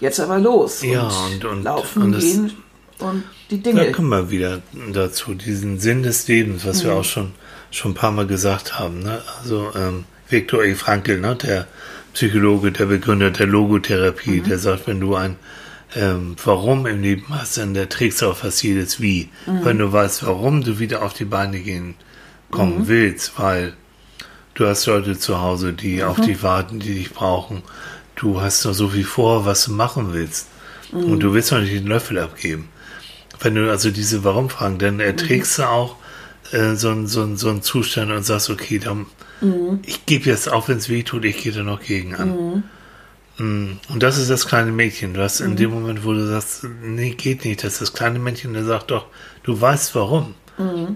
[0.00, 0.82] jetzt aber los.
[0.82, 2.52] Ja, und- und- laufen, und das- gehen
[2.98, 3.92] und die Da Dinge.
[3.92, 4.60] kommen wir wieder
[4.92, 7.32] dazu, diesen Sinn des Lebens, was wir auch schon,
[7.70, 9.00] schon ein paar Mal gesagt haben.
[9.02, 9.20] Ne?
[9.40, 10.74] Also ähm, Viktor E.
[10.74, 11.36] Frankl, ne?
[11.36, 11.66] der
[12.14, 15.36] Psychologe, der Begründer der Logotherapie, der sagt, wenn du ein
[15.94, 19.28] ähm, Warum im Leben hast, dann der trägst du auch fast jedes Wie.
[19.46, 21.94] Wenn du weißt, warum du wieder auf die Beine gehen
[22.50, 23.74] kommen willst, weil
[24.56, 27.62] du hast Leute zu Hause, die auf dich warten, die dich brauchen.
[28.16, 30.48] Du hast noch so viel vor, was du machen willst.
[30.92, 32.68] Und du willst noch nicht den Löffel abgeben.
[33.40, 35.96] Wenn du also diese Warum-Fragen, dann erträgst du auch
[36.52, 39.06] äh, so, einen- so, einen- so einen Zustand und sagst, okay, dann,
[39.84, 42.62] ich gebe jetzt, auch wenn es weh tut, ich gehe da noch gegen an.
[43.38, 45.12] Mm, Und das ist das kleine Mädchen.
[45.12, 48.18] Du hast in dem Moment, wo du sagst, nee, geht nicht, das ist das kleine
[48.20, 49.06] Mädchen, der sagt doch,
[49.42, 50.34] du weißt warum.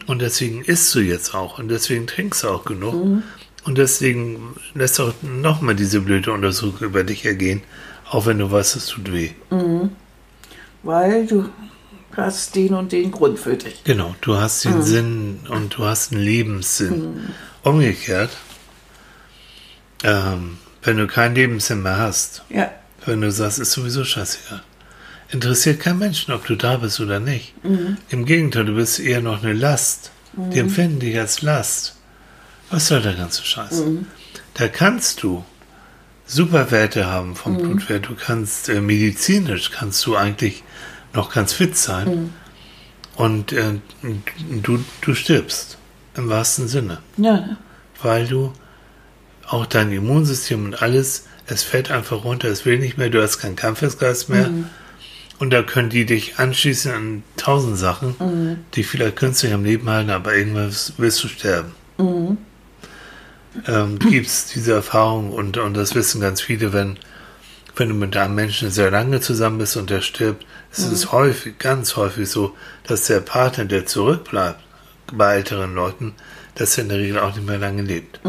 [0.06, 2.94] Und deswegen isst du jetzt auch und deswegen trinkst du auch genug.
[3.64, 7.62] Und deswegen lässt du auch nochmal diese blöde Untersuchung über dich ergehen,
[8.10, 9.30] auch wenn du weißt, es tut weh.
[10.82, 11.48] Weil du
[12.16, 13.84] hast den und den Grund für dich.
[13.84, 17.30] Genau, du hast den Sinn und du hast einen Lebenssinn.
[17.62, 18.30] Umgekehrt,
[20.02, 22.70] ähm, wenn du keinen Lebenssinn mehr hast, Ja,
[23.04, 24.62] wenn du sagst, ist sowieso scheißegal,
[25.30, 27.52] interessiert kein Menschen, ob du da bist oder nicht.
[28.08, 30.10] Im Gegenteil, du bist eher noch eine Last.
[30.32, 31.96] Die empfinden dich als Last.
[32.70, 33.82] Was soll der ganze Scheiß?
[34.54, 35.44] Da kannst du
[36.26, 38.08] super Werte haben vom Blutwert.
[38.08, 40.62] Du kannst äh, medizinisch kannst du eigentlich
[41.12, 42.32] noch ganz fit sein.
[43.16, 43.80] Und äh,
[44.62, 45.76] du, du stirbst
[46.16, 47.56] im wahrsten Sinne, ja,
[48.02, 48.52] weil du
[49.46, 53.38] auch dein Immunsystem und alles, es fällt einfach runter, es will nicht mehr, du hast
[53.38, 54.48] keinen Kampfesgeist mehr.
[55.40, 58.14] Und da können die dich anschließen an tausend Sachen,
[58.74, 61.72] die vielleicht künstlich am Leben halten, aber irgendwann wirst du sterben.
[63.66, 66.98] Ähm, Gibt es diese Erfahrung und, und das wissen ganz viele, wenn,
[67.76, 71.58] wenn du mit einem Menschen sehr lange zusammen bist und der stirbt, ist es häufig,
[71.58, 72.54] ganz häufig so,
[72.86, 74.60] dass der Partner, der zurückbleibt,
[75.12, 76.14] bei älteren Leuten,
[76.54, 78.20] dass er in der Regel auch nicht mehr lange lebt.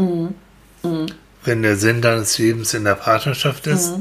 [1.44, 3.94] Wenn der Sinn deines Lebens in der Partnerschaft ist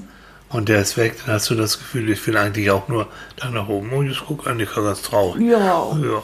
[0.49, 3.49] und der ist weg, dann hast du das Gefühl, ich will eigentlich auch nur da
[3.51, 3.91] nach oben.
[3.91, 5.41] Und jetzt guck Annika ganz traurig.
[5.43, 5.59] ja.
[5.59, 6.23] Ja.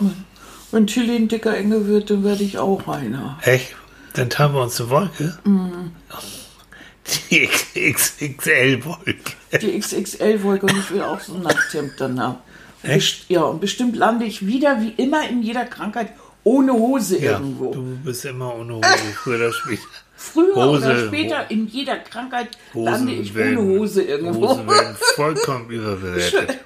[0.71, 3.39] Wenn Tilly ein dicker Engel wird, dann werde ich auch einer.
[3.43, 3.75] Echt?
[4.17, 5.37] Dann teilen wir uns eine Wolke.
[7.31, 7.47] Die
[7.93, 9.15] XXL-Wolke.
[9.61, 12.37] Die XXL-Wolke und ich will auch so ein Nachthemd dann haben.
[12.83, 13.29] Echt?
[13.29, 16.09] Ja, und bestimmt lande ich wieder wie immer in jeder Krankheit
[16.43, 17.71] ohne Hose Ja, irgendwo.
[17.73, 18.87] du bist immer ohne Hose,
[19.23, 19.81] früher oder später.
[20.15, 24.49] Früher Hose, oder später Ho- in jeder Krankheit Hosen lande ich werden- ohne Hose irgendwo.
[24.49, 26.57] Hosen werden vollkommen überbewertet.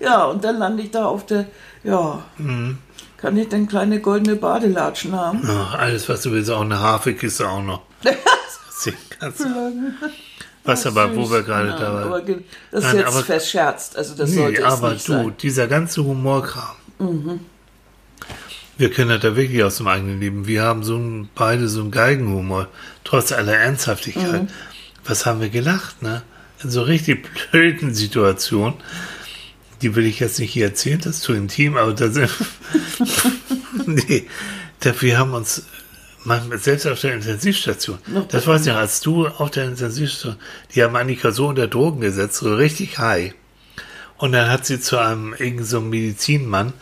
[0.00, 1.46] Ja, und dann lande ich da auf der,
[1.82, 2.78] ja, Mhm.
[3.24, 5.40] Kann ich dann kleine goldene Badelatschen haben?
[5.48, 7.80] Ach, alles, was du willst, auch eine Hafekiste auch noch.
[9.18, 9.46] Kannst.
[10.64, 12.26] Was aber, wo wir gerade Nein, da aber waren.
[12.26, 12.38] ge-
[12.70, 15.34] das ist Nein, jetzt aber- verscherzt, also das Nee, sollte aber nicht du, sein.
[15.40, 16.74] dieser ganze Humorkram.
[16.98, 17.40] Mhm.
[18.76, 20.46] Wir können das da wirklich aus dem eigenen Leben.
[20.46, 22.68] Wir haben so ein, beide so einen Geigenhumor,
[23.04, 24.42] trotz aller Ernsthaftigkeit.
[24.44, 24.48] Mhm.
[25.06, 26.22] Was haben wir gelacht, ne?
[26.62, 28.74] In so richtig blöden Situationen.
[29.82, 32.30] Die will ich jetzt nicht hier erzählen, das ist zu intim, aber da sind.
[33.86, 34.26] nee,
[35.00, 35.64] wir haben uns
[36.56, 37.98] selbst auf der Intensivstation.
[38.28, 40.36] Das weiß ich noch, als du auf der Intensivstation,
[40.74, 43.34] die haben Annika so unter Drogen gesetzt, so richtig high.
[44.16, 46.72] Und dann hat sie zu einem irgendein so einem Medizinmann,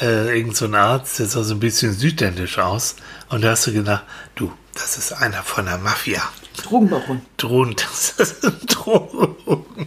[0.00, 2.96] äh, irgendein so Arzt, der sah so ein bisschen südländisch aus.
[3.30, 4.04] Und da hast du gedacht,
[4.34, 6.22] du, das ist einer von der Mafia.
[6.62, 7.22] Drogenbaron.
[7.36, 9.86] Drogen, das ist ein Drogenbaron.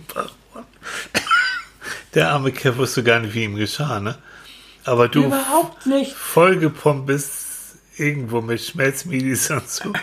[2.17, 4.15] Der arme Kerl wusste gar nicht, wie ihm geschah, ne?
[4.86, 6.13] Aber du Überhaupt nicht.
[6.13, 7.32] vollgepumpt bist
[7.95, 9.93] irgendwo mit Schmelzmedis und so.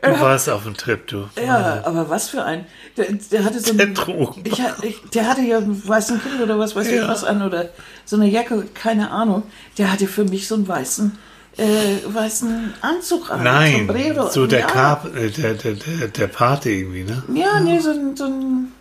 [0.00, 1.28] Du warst auf dem Trip, du.
[1.44, 2.64] Ja, aber was für ein.
[2.96, 3.94] Der, der hatte so Der einen.
[3.96, 4.44] Drogen.
[4.44, 7.08] Ich, ich, der hatte ja einen weißen Kittel oder was weiß ich Ja.
[7.08, 7.70] was an oder
[8.04, 9.42] so eine Jacke, keine Ahnung.
[9.76, 11.18] Der hatte für mich so einen weißen,
[11.56, 11.64] äh,
[12.06, 13.42] weißen Anzug an.
[13.42, 14.30] Nein, Sombrero.
[14.30, 14.66] so der ja.
[14.66, 17.20] Kap, äh, der, der, der, der Pate irgendwie, ne?
[17.34, 18.72] Ja, nee, so ein, so ein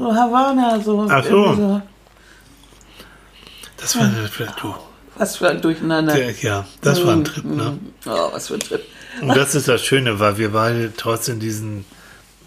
[0.00, 1.30] so Havanna, so, Ach so.
[1.30, 1.82] irgendwie
[3.76, 4.06] Das war
[4.60, 4.74] du.
[5.16, 6.14] Was für ein Durcheinander.
[6.14, 7.78] Der, ja, das war ein Trip, ne?
[8.06, 8.82] Oh, was für ein Trip.
[9.20, 11.84] Und das ist das Schöne, weil wir beide trotzdem diesen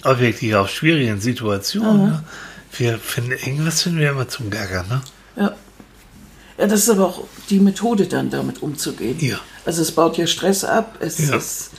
[0.04, 2.24] objektiv auch schwierigen Situationen, ne?
[2.76, 5.02] wir finden, irgendwas finden wir immer zum Gaga, ne?
[5.36, 5.54] Ja.
[6.58, 9.18] Ja, das ist aber auch die Methode, dann damit umzugehen.
[9.20, 9.38] Ja.
[9.66, 11.36] Also es baut ja Stress ab, es Ja.
[11.36, 11.72] ist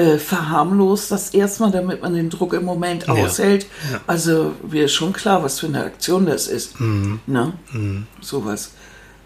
[0.00, 3.66] äh, verharmlost das erstmal, damit man den Druck im Moment aushält.
[3.92, 4.00] Ja.
[4.06, 6.80] Also mir ist schon klar, was für eine Aktion das ist.
[6.80, 7.20] Mhm.
[7.26, 7.52] Ne?
[8.20, 8.72] Sowas.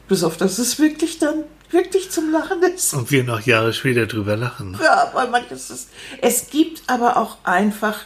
[0.09, 2.95] Bis auf, dass es wirklich dann wirklich zum Lachen ist.
[2.95, 4.73] Und wir noch Jahre später drüber lachen.
[4.73, 4.79] Ne?
[4.83, 5.89] Ja, weil manches ist.
[6.21, 7.97] Es gibt aber auch einfach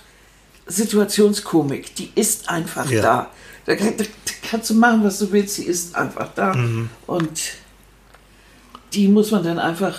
[0.66, 3.02] Situationskomik, die ist einfach Ja.
[3.02, 3.30] da.
[3.66, 4.04] Da, kann- da
[4.50, 6.54] kannst du machen, was du willst, sie ist einfach da.
[6.54, 6.88] Mhm.
[7.06, 7.40] Und
[8.92, 9.98] die muss man dann einfach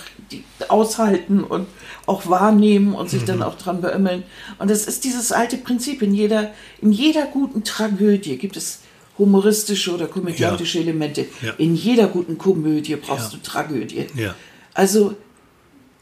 [0.68, 1.68] aushalten und
[2.06, 3.26] auch wahrnehmen und sich Mhm.
[3.28, 4.24] dann auch dran beömmeln.
[4.58, 6.02] Und das ist dieses alte Prinzip.
[6.02, 8.80] In jeder, in jeder guten Tragödie gibt es
[9.18, 11.26] humoristische oder komödiantische Elemente.
[11.42, 11.54] Ja.
[11.58, 13.38] In jeder guten Komödie brauchst Ja.
[13.38, 14.08] du Tragödie.
[14.16, 14.34] Ja.
[14.74, 15.16] Also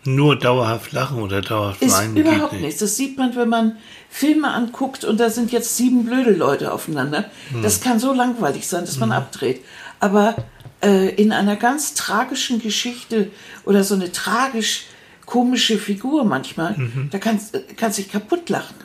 [0.06, 2.80] Nur dauerhaft lachen oder dauerhaft ist weinen überhaupt geht nichts.
[2.80, 3.76] Das sieht man, wenn man
[4.10, 7.26] Filme anguckt und da sind jetzt sieben blöde Leute aufeinander.
[7.52, 7.62] Hm.
[7.62, 9.62] Das kann so langweilig sein, dass man abdreht.
[10.00, 10.36] Aber
[10.82, 13.30] äh, in einer ganz tragischen Geschichte
[13.66, 14.86] oder so eine tragisch
[15.26, 16.76] komische Figur manchmal,
[17.12, 18.76] da kannst du kannst dich kaputt lachen.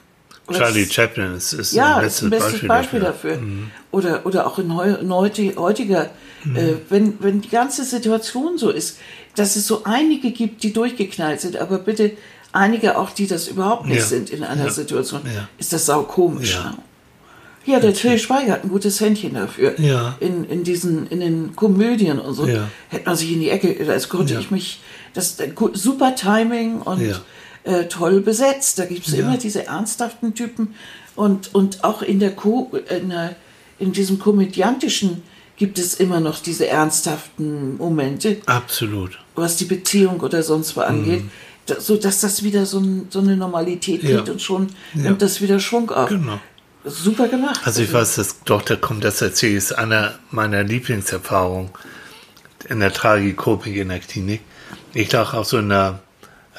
[0.49, 0.63] Oder Mhm.
[0.65, 3.31] Charlie das- Chaplin ist, ist ja, ein das ist bestes ein bestes Beispiel, Beispiel, dafür.
[3.33, 3.49] dafür.
[3.93, 6.11] Oder, oder auch in heu, in heuti- heutiger,
[6.45, 6.57] Mhm.
[6.57, 8.99] äh, wenn, wenn die ganze Situation so ist,
[9.37, 12.13] dass es so einige gibt, die durchgeknallt sind, aber bitte
[12.51, 14.05] einige auch, die das überhaupt nicht Ja.
[14.05, 14.71] sind in einer Ja.
[14.71, 15.49] Situation, Ja.
[15.59, 16.57] ist das sau komisch.
[16.57, 16.75] Ne?
[17.65, 19.79] Ja, der Till Schweiger hat ein gutes Händchen dafür.
[19.79, 20.17] Ja.
[20.21, 22.47] In, in diesen, in den Komödien und so.
[22.47, 22.69] Ja.
[22.89, 24.41] Hätte man sich in die Ecke, das konnte Ja.
[24.41, 24.81] ich mich,
[25.15, 25.37] das
[25.75, 27.21] super Timing und Ja.
[27.65, 28.79] äh, toll besetzt.
[28.79, 30.75] Da gibt es immer diese ernsthaften Typen
[31.15, 33.37] und, und auch in der, Co in, der
[33.79, 35.23] in diesem komödiantischen
[35.57, 39.19] gibt es immer noch diese ernsthaften Momente, Absolut.
[39.35, 41.23] was die Beziehung oder sonst was angeht,
[41.67, 44.09] da, so dass das wieder so, so eine Normalität Mhm.
[44.09, 44.17] Ja.
[44.17, 45.03] kriegt und schon Ja.
[45.03, 46.09] nimmt das wieder Schwung auf.
[46.09, 46.41] Genau.
[46.85, 47.61] Super gemacht.
[47.65, 51.71] Also ich weiß, dass doch, da kommt das erzähle ich, ist einer meiner Lieblingserfahrungen
[52.69, 54.41] in der Tragikomik in der Klinik.
[54.93, 56.01] Ich lag auch so in einer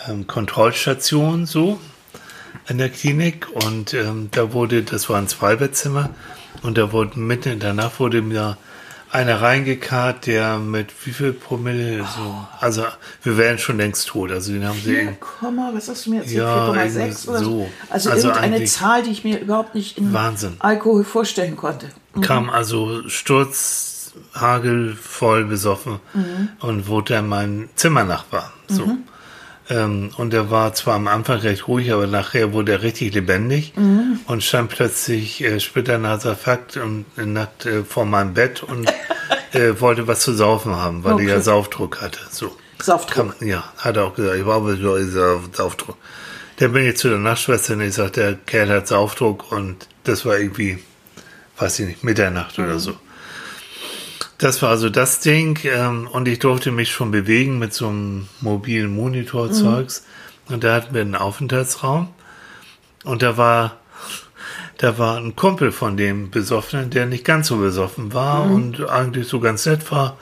[0.07, 1.79] ähm, Kontrollstation so
[2.67, 6.09] in der Klinik und ähm, da wurde, das war ein Zweibettzimmer
[6.61, 8.57] und da wurde mitten in der Nacht wurde mir
[9.13, 12.85] einer reingekarrt, der mit wie viel Promille so, also
[13.21, 15.17] wir wären schon längst tot, also den haben sie 4,
[15.73, 16.37] was hast du mir erzählt?
[16.37, 17.45] Ja, 4,6 irgendwie oder so?
[17.45, 17.69] so.
[17.89, 20.55] Also, Also irgendeine Zahl, die ich mir überhaupt nicht in Wahnsinn.
[20.59, 21.89] Alkohol vorstellen konnte.
[22.21, 25.99] kam also Sturz, Hagel, voll besoffen
[26.59, 28.51] und wurde dann mein Zimmernachbar.
[28.67, 28.97] So.
[29.69, 33.73] Ähm, und er war zwar am Anfang recht ruhig, aber nachher wurde er richtig lebendig
[34.27, 38.91] und stand plötzlich äh, splitternaser Fakt und äh, nackt äh, vor meinem Bett und
[39.53, 41.27] äh, wollte was zu saufen haben, weil Okay.
[41.27, 42.19] er ja Saufdruck hatte.
[42.29, 42.55] So.
[42.81, 43.37] Saufdruck.
[43.39, 44.97] Kann, ja, hat er auch gesagt, ich brauche so
[45.53, 45.95] Saufdruck.
[46.57, 50.25] Dann bin ich zu der Nachtschwester und ich sagte, der Kerl hat Saufdruck und das
[50.25, 50.79] war irgendwie,
[51.57, 52.95] weiß ich nicht, Mitternacht oder so.
[54.43, 58.27] Das war also das Ding ähm, und ich durfte mich schon bewegen mit so einem
[58.41, 60.03] mobilen Monitor-Zeugs.
[60.49, 62.09] Und da hatten wir einen Aufenthaltsraum
[63.05, 63.77] und da war,
[64.79, 69.29] da war ein Kumpel von dem Besoffenen, der nicht ganz so besoffen war und eigentlich
[69.29, 70.17] so ganz nett war.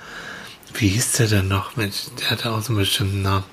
[0.75, 1.75] Wie hieß der denn noch?
[1.75, 3.43] Mensch, der hatte auch so einen bestimmten Namen.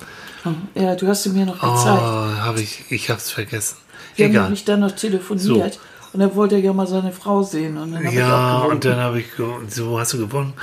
[0.74, 2.02] Ja, du hast sie mir noch Oh, gezeigt.
[2.42, 3.78] habe ich, ich hab's vergessen.
[4.16, 4.42] Wir haben Egal.
[4.44, 5.80] nämlich dann noch telefoniert.
[6.12, 7.76] Und er wollte ja mal seine Frau sehen.
[7.76, 9.26] Und dann Ja, und dann habe ich,
[9.68, 10.54] so hast du gewonnen.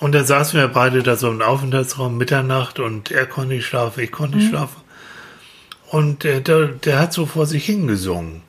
[0.00, 4.00] Und dann saßen wir beide da so im Aufenthaltsraum Mitternacht und er konnte nicht schlafen,
[4.02, 4.42] ich konnte Mhm.
[4.42, 4.80] nicht schlafen.
[5.88, 8.42] Und der, der, der hat so vor sich hingesungen.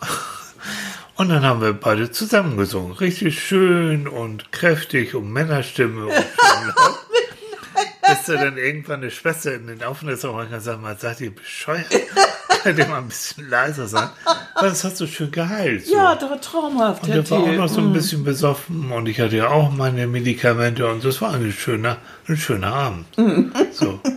[1.16, 2.92] Und dann haben wir beide zusammen gesungen.
[2.92, 6.06] Richtig schön und kräftig und Männerstimme.
[6.06, 6.12] Und
[6.66, 6.98] laut.
[8.08, 11.86] Bis da dann irgendwann eine Schwester in den Aufenthaltsraum hat gesagt, mal, seid ihr bescheuert?
[12.62, 14.08] Könnt ihr mal ein bisschen leiser sein?
[14.60, 15.86] Weil das hat so schön geheilt.
[15.86, 15.94] So.
[15.94, 17.02] Ja, das war traumhaft.
[17.04, 17.92] Und Herr der war auch noch so ein Mm.
[17.92, 22.36] bisschen besoffen und ich hatte ja auch meine Medikamente und das war ein schöner, ein
[22.36, 23.06] schöner Abend.
[23.72, 24.00] So.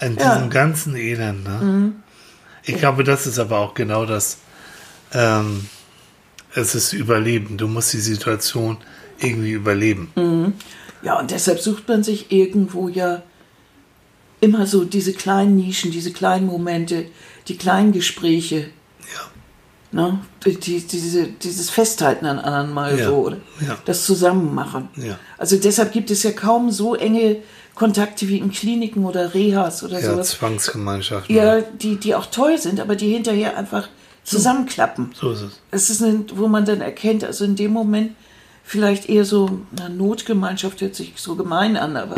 [0.00, 0.34] In Ja.
[0.34, 1.92] diesem ganzen Elend, ne?
[2.64, 4.38] Ich glaube, das ist aber auch genau das.
[5.12, 5.68] Ähm,
[6.54, 7.56] es ist Überleben.
[7.58, 8.78] Du musst die Situation
[9.18, 10.54] irgendwie überleben.
[11.02, 13.22] Ja, und deshalb sucht man sich irgendwo ja
[14.40, 17.06] immer so diese kleinen Nischen, diese kleinen Momente,
[17.48, 18.70] die kleinen Gespräche,
[19.92, 20.00] Ja.
[20.02, 20.20] ne?
[20.44, 23.36] die, die, diese, dieses Festhalten an anderen mal Ja, so, oder
[23.66, 23.76] ja.
[23.84, 24.88] das Zusammenmachen.
[24.96, 25.18] Ja.
[25.38, 27.36] Also deshalb gibt es ja kaum so enge
[27.74, 30.30] Kontakte wie in Kliniken oder Rehas oder Ja, sowas.
[30.30, 31.34] Zwangsgemeinschaften.
[31.34, 33.88] Ja, die, die auch toll sind, aber die hinterher einfach
[34.24, 35.12] zusammenklappen.
[35.18, 35.60] So ist es.
[35.70, 38.12] Es ist, ein, wo man dann erkennt, also in dem Moment
[38.64, 42.16] vielleicht eher so, eine Notgemeinschaft hört sich so gemein an, aber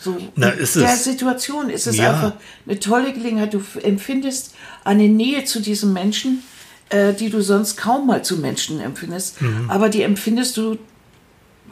[0.00, 1.04] so Na, in ist der es.
[1.04, 2.12] Situation ist es Ja.
[2.12, 2.32] einfach
[2.66, 3.52] eine tolle Gelegenheit.
[3.54, 6.42] Du empfindest eine Nähe zu diesem Menschen,
[6.90, 9.68] äh, die du sonst kaum mal zu Menschen empfindest, Mhm.
[9.70, 10.78] aber die empfindest du,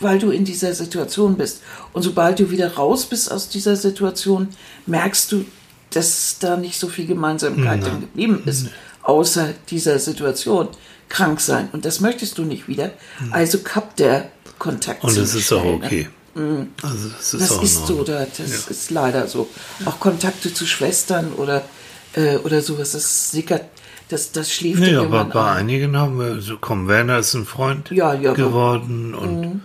[0.01, 1.63] weil du in dieser Situation bist.
[1.93, 4.49] Und sobald du wieder raus bist aus dieser Situation,
[4.87, 5.45] merkst du,
[5.91, 8.67] dass da nicht so viel Gemeinsamkeit geblieben ist,
[9.03, 10.69] außer dieser Situation.
[11.09, 11.69] Krank sein.
[11.73, 12.91] Und das möchtest du nicht wieder.
[13.31, 15.11] Also kappt der Kontakt Mhm.
[15.11, 15.73] Und es ist auch ne?
[15.85, 16.09] okay.
[16.83, 18.39] Also das ist Das auch ist so, das
[18.69, 19.49] ist leider so.
[19.87, 21.63] Auch Kontakte zu Schwestern oder,
[22.15, 23.65] äh, oder sowas, das sickert,
[24.11, 25.57] das, das schläft Nee, aber bei ein.
[25.61, 29.63] einigen haben wir, so komm, Werner ist ein Freund Ja, ja, aber- geworden und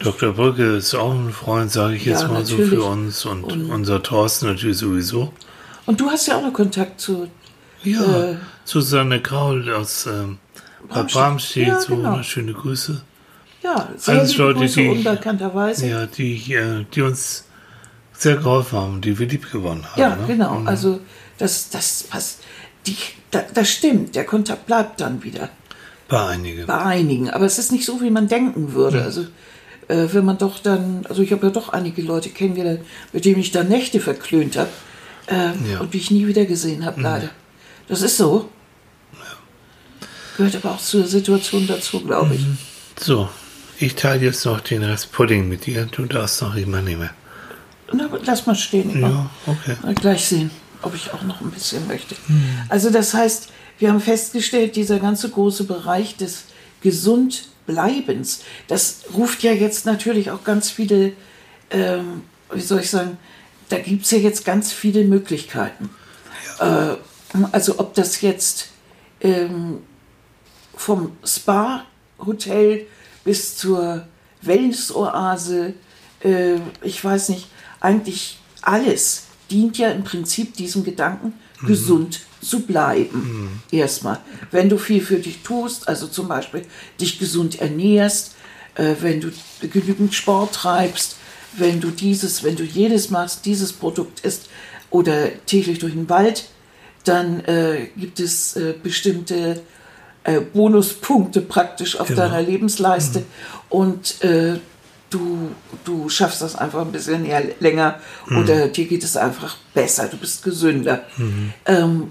[0.00, 0.32] Dr.
[0.32, 2.70] Brücke ist auch ein Freund, sage ich jetzt Ja, mal so natürlich.
[2.80, 5.32] für uns und, unser Thorsten natürlich sowieso.
[5.86, 7.28] Und du hast ja auch noch Kontakt zu,
[7.84, 10.38] Ja, Äh, Susanne Kraul aus ähm,
[10.88, 11.68] Bad Bramstedt.
[11.68, 12.16] Ja, so genau.
[12.16, 13.00] ne, schöne Grüße.
[13.62, 15.86] ja, sehr Alles Leute, Grüße, die- unbekannterweise.
[15.88, 17.44] Ja, die, äh, die uns
[18.12, 20.00] sehr geholfen haben, die wir lieb gewonnen haben.
[20.00, 20.24] Ja, ne?
[20.26, 20.54] genau.
[20.60, 20.68] Mhm.
[20.68, 21.00] Also
[21.38, 22.40] das, das passt.
[22.86, 22.96] Die,
[23.30, 24.14] da, das stimmt.
[24.14, 25.48] Der Kontakt bleibt dann wieder
[26.08, 26.66] Bei einigen.
[26.66, 27.30] bei einigen.
[27.30, 28.98] Aber es ist nicht so, wie man denken würde.
[28.98, 29.02] Mhm.
[29.04, 29.20] Also
[29.88, 32.80] äh, wenn man doch dann, also ich habe ja doch einige Leute kennengelernt,
[33.12, 34.68] mit denen ich da Nächte verklönt habe
[35.26, 35.50] äh, Ja.
[35.54, 35.80] Mhm.
[35.80, 37.30] und die ich nie wieder gesehen habe, leider.
[37.88, 38.48] Das ist so.
[40.36, 42.40] Gehört aber auch zur Situation dazu, glaube ich.
[42.40, 42.58] Mhm.
[43.00, 43.28] So,
[43.78, 45.86] ich teile jetzt noch den Rest Pudding mit dir.
[45.86, 47.10] Du darfst noch immer nehmen.
[47.92, 49.00] Na, lass mal stehen.
[49.00, 49.76] Ja, okay.
[49.82, 50.50] Mal gleich sehen,
[50.82, 52.16] ob ich auch noch ein bisschen möchte.
[52.68, 56.44] Also das heißt, wir haben festgestellt, dieser ganze große Bereich des
[56.80, 61.12] Gesundbleibens, das ruft ja jetzt natürlich auch ganz viele,
[61.70, 63.18] ähm, wie soll ich sagen,
[63.68, 65.90] da gibt es ja jetzt ganz viele Möglichkeiten.
[66.60, 66.94] Äh,
[67.50, 68.68] also ob das jetzt
[69.20, 69.78] ähm,
[70.76, 72.86] vom Spa-Hotel
[73.24, 74.06] bis zur
[74.42, 75.74] Wellness-Oase,
[76.22, 77.48] äh, ich weiß nicht,
[77.80, 81.34] eigentlich alles dient ja im Prinzip diesem Gedanken,
[81.66, 83.62] gesund zu bleiben.
[83.70, 84.20] Erstmal.
[84.50, 86.64] Wenn du viel für dich tust, also zum Beispiel
[87.00, 88.34] dich gesund ernährst,
[88.74, 91.16] äh, wenn du genügend Sport treibst,
[91.56, 94.48] wenn du dieses, wenn du jedes machst, dieses Produkt isst
[94.90, 96.46] oder täglich durch den Wald,
[97.04, 99.60] dann äh, gibt es äh, bestimmte
[100.24, 102.22] äh, Bonuspunkte praktisch auf Genau.
[102.22, 103.24] deiner Lebensleiste
[103.68, 104.58] und äh,
[105.10, 105.50] du,
[105.84, 108.00] du schaffst das einfach ein bisschen ja, länger
[108.30, 111.04] oder dir geht es einfach besser, du bist gesünder.
[111.66, 112.10] Ähm,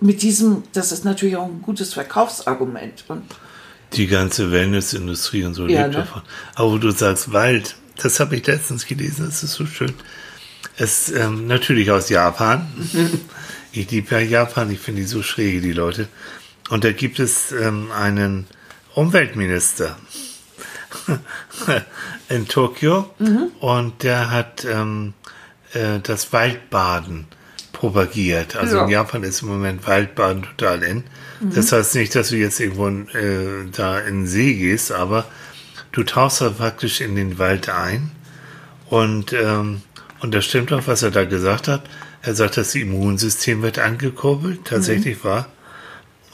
[0.00, 3.04] mit diesem, das ist natürlich auch ein gutes Verkaufsargument.
[3.08, 3.24] Und
[3.94, 6.02] Die ganze Wellnessindustrie und so Ja, lebt ne?
[6.04, 6.22] davon.
[6.54, 9.92] Aber wo du sagst Wald, das habe ich letztens gelesen, das ist so schön.
[10.76, 12.68] Es ähm, natürlich aus Japan.
[13.72, 16.08] ich liebe ja Japan, ich finde die so schräge, die Leute.
[16.70, 18.46] Und da gibt es ähm, einen
[18.94, 19.96] Umweltminister
[22.28, 23.10] in Tokio
[23.60, 25.14] und der hat ähm,
[25.72, 27.26] äh, das Waldbaden
[27.72, 28.56] propagiert.
[28.56, 28.84] Also Ja.
[28.84, 31.04] in Japan ist im Moment Waldbaden total in.
[31.40, 35.24] Das heißt nicht, dass du jetzt irgendwo äh, da in den See gehst, aber
[35.92, 38.10] du tauchst da praktisch in den Wald ein
[38.90, 39.82] und, ähm,
[40.20, 41.82] und das stimmt auch, was er da gesagt hat.
[42.22, 45.46] Er sagt, das Immunsystem wird angekurbelt, tatsächlich wahr.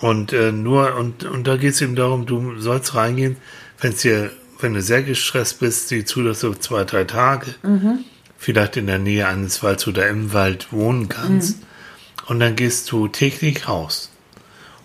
[0.01, 3.37] Und äh, nur, und, und da geht es eben darum, du sollst reingehen,
[3.81, 4.31] wenn's dir,
[4.61, 7.55] wenn du sehr gestresst bist, die Zulassung so zwei, drei Tage,
[8.39, 11.59] vielleicht in der Nähe eines Walds oder im Wald wohnen kannst.
[12.27, 14.11] Und dann gehst du täglich raus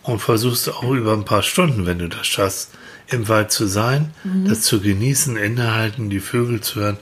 [0.04, 2.72] und versuchst auch über ein paar Stunden, wenn du das schaffst,
[3.08, 4.12] im Wald zu sein,
[4.48, 6.98] das zu genießen, innehalten, die Vögel zu hören,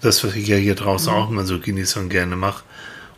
[0.00, 2.64] das, was ich ja hier draußen auch immer so genieße und gerne mache,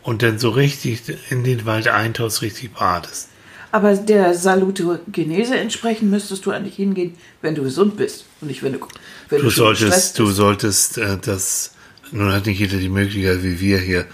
[0.03, 3.29] und dann so richtig in den Wald eintauchst, richtig badest.
[3.71, 8.73] Aber der Salutogenese entsprechend müsstest du eigentlich hingehen, wenn du gesund bist und nicht wenn
[8.73, 8.79] du,
[9.29, 11.71] wenn Du gestresst solltest, du solltest äh, das,
[12.11, 14.05] nun hat nicht jeder die Möglichkeit wie wir hier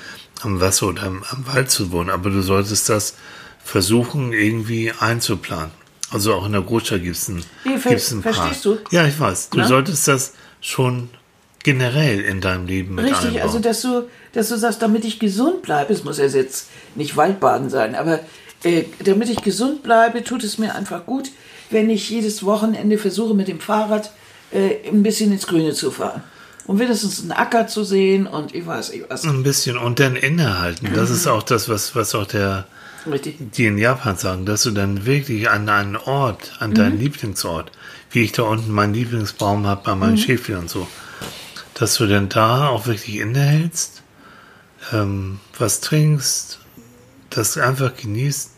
[0.41, 3.15] am Wasser oder am, am Wald zu wohnen, aber du solltest das
[3.63, 5.71] versuchen irgendwie einzuplanen.
[6.11, 8.85] Also auch in der Großstadt gibt es einen, Wie, ver- gibt's einen verstehst Park.
[8.89, 8.95] du?
[8.95, 9.49] Ja, ich weiß.
[9.49, 9.67] Du Na?
[9.67, 11.09] solltest das schon
[11.63, 13.41] generell in deinem Leben mit Richtig, einbauen.
[13.41, 17.17] also dass du, dass du sagst, damit ich gesund bleibe, es muss ja jetzt nicht
[17.17, 18.19] Waldbaden sein, aber
[18.63, 21.31] äh, damit ich gesund bleibe, tut es mir einfach gut,
[21.69, 24.11] wenn ich jedes Wochenende versuche, mit dem Fahrrad
[24.51, 26.23] äh, ein bisschen ins Grüne zu fahren.
[26.65, 29.23] Und wenigstens einen Acker zu sehen und ich weiß nicht was.
[29.23, 30.89] ein bisschen und dann innehalten.
[30.93, 32.67] Das ist auch das, was, was auch der,
[33.09, 33.53] Richtig.
[33.53, 37.71] die in Japan sagen, dass du dann wirklich an einen Ort, an deinen Lieblingsort,
[38.11, 40.87] wie ich da unten meinen Lieblingsbaum habe bei meinen Schäfchen und so,
[41.79, 44.03] dass du dann da auch wirklich innehältst,
[44.91, 46.59] ähm, was trinkst,
[47.29, 48.57] das einfach genießt.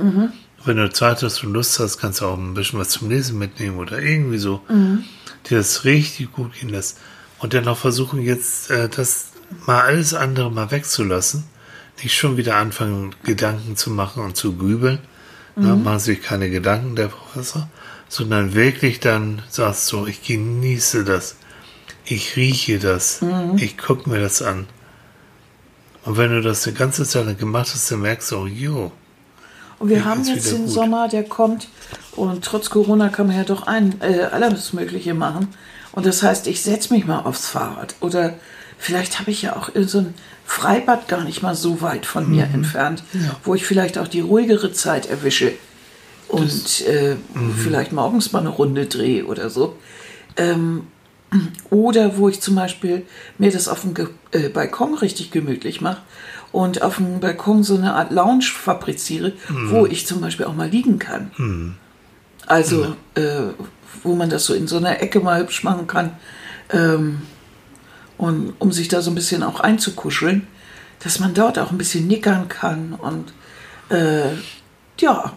[0.66, 3.38] Wenn du Zeit hast und Lust hast, kannst du auch ein bisschen was zum Lesen
[3.38, 4.62] mitnehmen oder irgendwie so,
[5.50, 6.98] dir das richtig gut gehen lässt.
[7.40, 9.28] Und dann auch versuchen jetzt, äh, das
[9.66, 11.44] mal alles andere mal wegzulassen.
[12.02, 15.00] Nicht schon wieder anfangen, Gedanken zu machen und zu grübeln.
[15.56, 17.68] Ne, machen sich keine Gedanken, der Professor,
[18.08, 21.36] sondern wirklich dann sagst so, ich genieße das.
[22.12, 23.22] Ich rieche das.
[23.56, 24.68] Ich gucke mir das an.
[26.04, 28.92] Und wenn du das die ganze Zeit lang gemacht hast, dann merkst du, oh, jo,
[29.80, 30.70] Und wir Mir haben jetzt den gut.
[30.74, 31.70] Sommer, der kommt
[32.16, 35.48] und trotz Corona kann man ja doch ein, äh, alles Mögliche machen.
[35.94, 38.34] Und das heißt, ich setze mich mal aufs Fahrrad oder
[38.78, 40.14] vielleicht habe ich ja auch so ein
[40.46, 42.56] Freibad gar nicht mal so weit von mir Mhm.
[42.56, 43.04] entfernt,
[43.46, 45.54] wo ich vielleicht auch die ruhigere Zeit erwische
[46.28, 47.56] und äh, Mhm.
[47.56, 49.78] vielleicht morgens mal eine Runde drehe oder so.
[50.36, 50.88] Ähm,
[51.70, 53.06] oder wo ich zum Beispiel
[53.38, 56.02] mir das auf dem Ge äh, Balkon richtig gemütlich mache
[56.52, 59.34] und auf dem Balkon so eine Art Lounge fabriziere,
[59.70, 61.32] wo ich zum Beispiel auch mal liegen kann.
[62.48, 63.54] Also, äh,
[64.04, 66.18] wo man das so in so einer Ecke mal hübsch machen kann,
[66.74, 67.22] ähm,
[68.18, 70.48] und um sich da so ein bisschen auch einzukuscheln,
[71.00, 73.34] dass man dort auch ein bisschen nickern kann und
[73.90, 74.30] äh,
[75.00, 75.36] ja,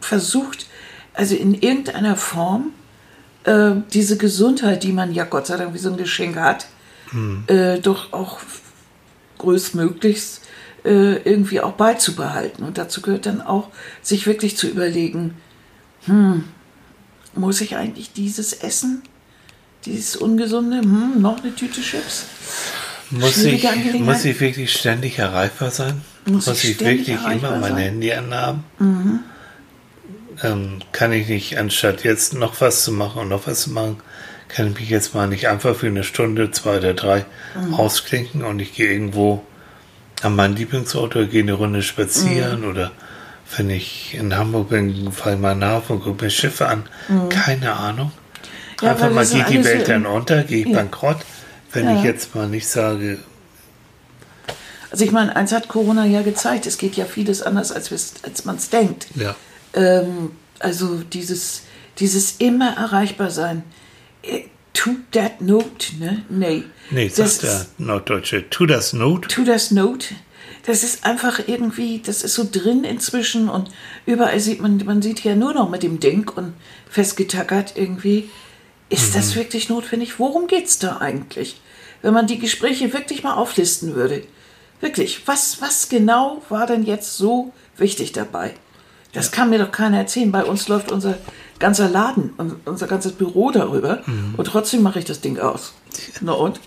[0.00, 0.66] versucht,
[1.14, 2.72] also in irgendeiner Form
[3.44, 6.66] äh, diese Gesundheit, die man ja Gott sei Dank wie so ein Geschenk hat,
[7.46, 8.40] äh, doch auch
[9.38, 10.42] größtmöglichst
[10.84, 12.64] äh, irgendwie auch beizubehalten.
[12.64, 13.68] Und dazu gehört dann auch,
[14.02, 15.34] sich wirklich zu überlegen,
[16.04, 16.44] hm,
[17.34, 19.02] muss ich eigentlich dieses essen?
[19.84, 20.80] Dieses Ungesunde?
[20.80, 22.26] Hm, noch eine Tüte Chips?
[23.10, 23.66] Muss ich,
[24.00, 26.02] muss ich wirklich ständig erreichbar sein?
[26.26, 27.76] Muss Muss, ich ich wirklich immer mein?
[27.76, 28.64] Handy anhaben?
[30.42, 34.00] Ähm, kann ich nicht, anstatt jetzt noch was zu machen und noch was zu machen,
[34.48, 37.24] kann ich mich jetzt mal nicht einfach für eine Stunde, zwei oder drei
[37.56, 37.74] Mhm.
[37.74, 39.42] ausklinken und ich gehe irgendwo
[40.22, 42.68] an meinen Lieblingsort oder gehe eine Runde spazieren Mhm.
[42.68, 42.90] oder
[43.56, 46.84] wenn ich in Hamburg bin, fahre ich mal nach und gucke mir Schiffe an.
[47.30, 48.12] Keine Ahnung.
[48.12, 48.84] Mhm.
[48.86, 50.76] Ja, Einfach mal geht die alles so Welt dann unter, gehe ich Ja.
[50.76, 51.18] bankrott.
[51.72, 51.96] Wenn Ja.
[51.98, 53.18] ich jetzt mal nicht sage,
[54.90, 57.90] Also ich meine, eins hat Corona ja gezeigt, es geht ja vieles anders, als,
[58.22, 59.06] als man es denkt.
[59.16, 59.34] ja,
[59.74, 61.62] Ähm, also dieses,
[61.98, 63.62] dieses immer erreichbar sein.
[64.22, 64.44] Äh,
[64.78, 66.24] To that note, ne?
[66.28, 66.62] Nee.
[66.90, 69.28] nee, das sagt der Norddeutsche, tu das Not.
[69.28, 70.14] To that note.
[70.66, 73.70] Das ist einfach irgendwie, das ist so drin inzwischen und
[74.06, 76.52] überall sieht man, man sieht ja nur noch mit dem Ding und
[76.88, 78.30] festgetackert irgendwie.
[78.88, 80.20] Ist das wirklich notwendig?
[80.20, 81.60] Worum geht's da eigentlich?
[82.00, 84.22] Wenn man die Gespräche wirklich mal auflisten würde.
[84.80, 88.54] Wirklich, was, was genau war denn jetzt so wichtig dabei?
[89.12, 90.30] Das kann mir doch keiner erzählen.
[90.30, 91.18] Bei uns läuft unser
[91.58, 94.02] ganzer Laden und unser ganzes Büro darüber
[94.36, 95.74] und trotzdem mache ich das Ding aus.
[96.20, 96.60] Na und?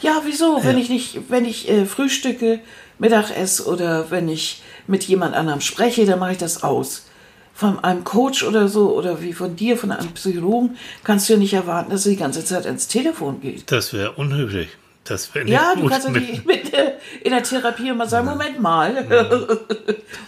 [0.00, 0.62] Ja, wieso?
[0.62, 2.60] Wenn ich nicht, wenn ich äh, frühstücke,
[2.98, 7.06] Mittag esse oder wenn ich mit jemand anderem spreche, dann mache ich das aus.
[7.54, 11.38] Von einem Coach oder so oder wie von dir, von einem Psychologen, kannst du ja
[11.38, 13.70] nicht erwarten, dass er die ganze Zeit ans Telefon geht.
[13.70, 14.68] Das wäre unhöflich.
[15.04, 16.92] Das Ja, du gut kannst mit- natürlich mit, äh,
[17.24, 18.96] in der Therapie immer sagen, Moment mal.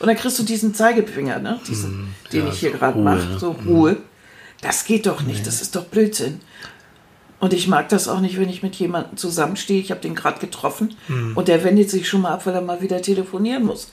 [0.01, 1.61] Und dann kriegst du diesen Zeigefinger, ne?
[1.69, 2.47] diesen, den Mhm.
[2.49, 3.97] ja, ich hier so gerade mache, so Ruhe.
[4.63, 6.41] Das geht doch nicht, das ist doch Blödsinn.
[7.39, 9.79] Und ich mag das auch nicht, wenn ich mit jemandem zusammenstehe.
[9.81, 11.37] Ich habe den gerade getroffen Mhm.
[11.37, 13.93] und der wendet sich schon mal ab, weil er mal wieder telefonieren muss.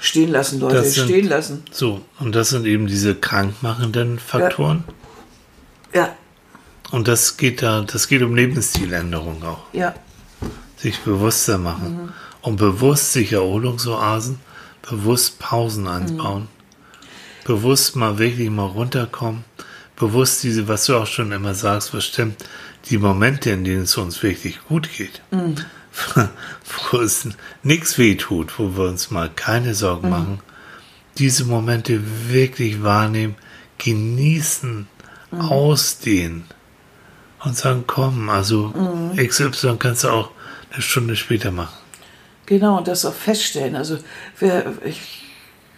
[0.00, 1.64] Stehen lassen, Leute, sind- stehen lassen.
[1.72, 4.84] So, und das sind eben diese krankmachenden Faktoren.
[5.94, 6.14] Ja,
[6.90, 9.64] Und das geht da, das geht um Lebensstiländerung auch.
[9.72, 9.94] ja,
[10.82, 11.92] Sich bewusster machen.
[11.94, 12.08] Mhm.
[12.42, 14.40] Und bewusst sich Erholungsoasen,
[14.88, 15.88] bewusst Pausen Mhm.
[15.90, 16.48] einbauen.
[17.44, 19.44] Bewusst mal wirklich mal runterkommen.
[19.96, 22.44] Bewusst diese, was du auch schon immer sagst, was stimmt,
[22.90, 25.22] die Momente, in denen es uns wirklich gut geht.
[25.30, 25.54] Mhm.
[26.90, 27.28] wo es
[27.62, 29.74] nichts weh tut, wo wir uns mal keine Mhm.
[29.74, 30.40] Sorgen machen.
[31.18, 33.34] Diese Momente wirklich wahrnehmen,
[33.78, 34.88] genießen,
[35.30, 35.40] Mhm.
[35.40, 36.44] ausdehnen
[37.44, 39.18] und sagen, komm, also Mhm.
[39.18, 40.30] XY kannst du auch
[40.72, 41.76] eine Stunde später machen.
[42.46, 43.76] Genau, und das auch feststellen.
[43.76, 43.98] Also
[44.38, 45.22] wir, ich,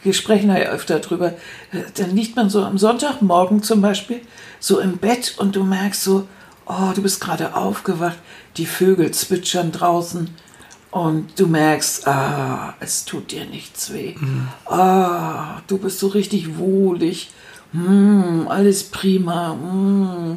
[0.03, 1.35] wir sprechen ja öfter drüber.
[1.73, 4.21] Äh, Dann liegt man so am Sonntagmorgen zum Beispiel
[4.61, 6.27] so im Bett und du merkst so,
[6.67, 8.19] oh, du bist gerade aufgewacht,
[8.57, 10.31] die Vögel zwitschern draußen
[10.91, 14.15] und du merkst, ah, es tut dir nichts weh.
[14.65, 17.31] Ah, du bist so richtig wohlig.
[17.73, 19.53] Hm, alles prima.
[19.61, 20.37] Hm,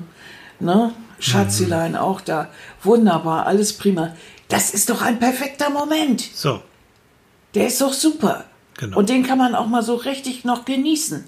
[0.59, 0.93] ne?
[1.19, 2.49] Schatzilein auch da.
[2.83, 4.15] Wunderbar, alles prima.
[4.49, 6.21] Das ist doch ein perfekter Moment.
[6.33, 6.61] So,
[7.55, 8.45] Der ist doch super.
[8.77, 8.97] Genau.
[8.99, 11.23] Und den kann man auch mal so richtig noch genießen.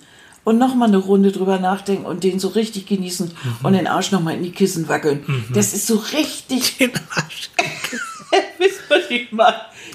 [0.46, 3.66] Und noch mal eine Runde drüber nachdenken und den so richtig genießen Mhm.
[3.66, 5.24] und den Arsch noch mal in die Kissen wackeln.
[5.54, 7.50] Das ist so richtig, den Arsch.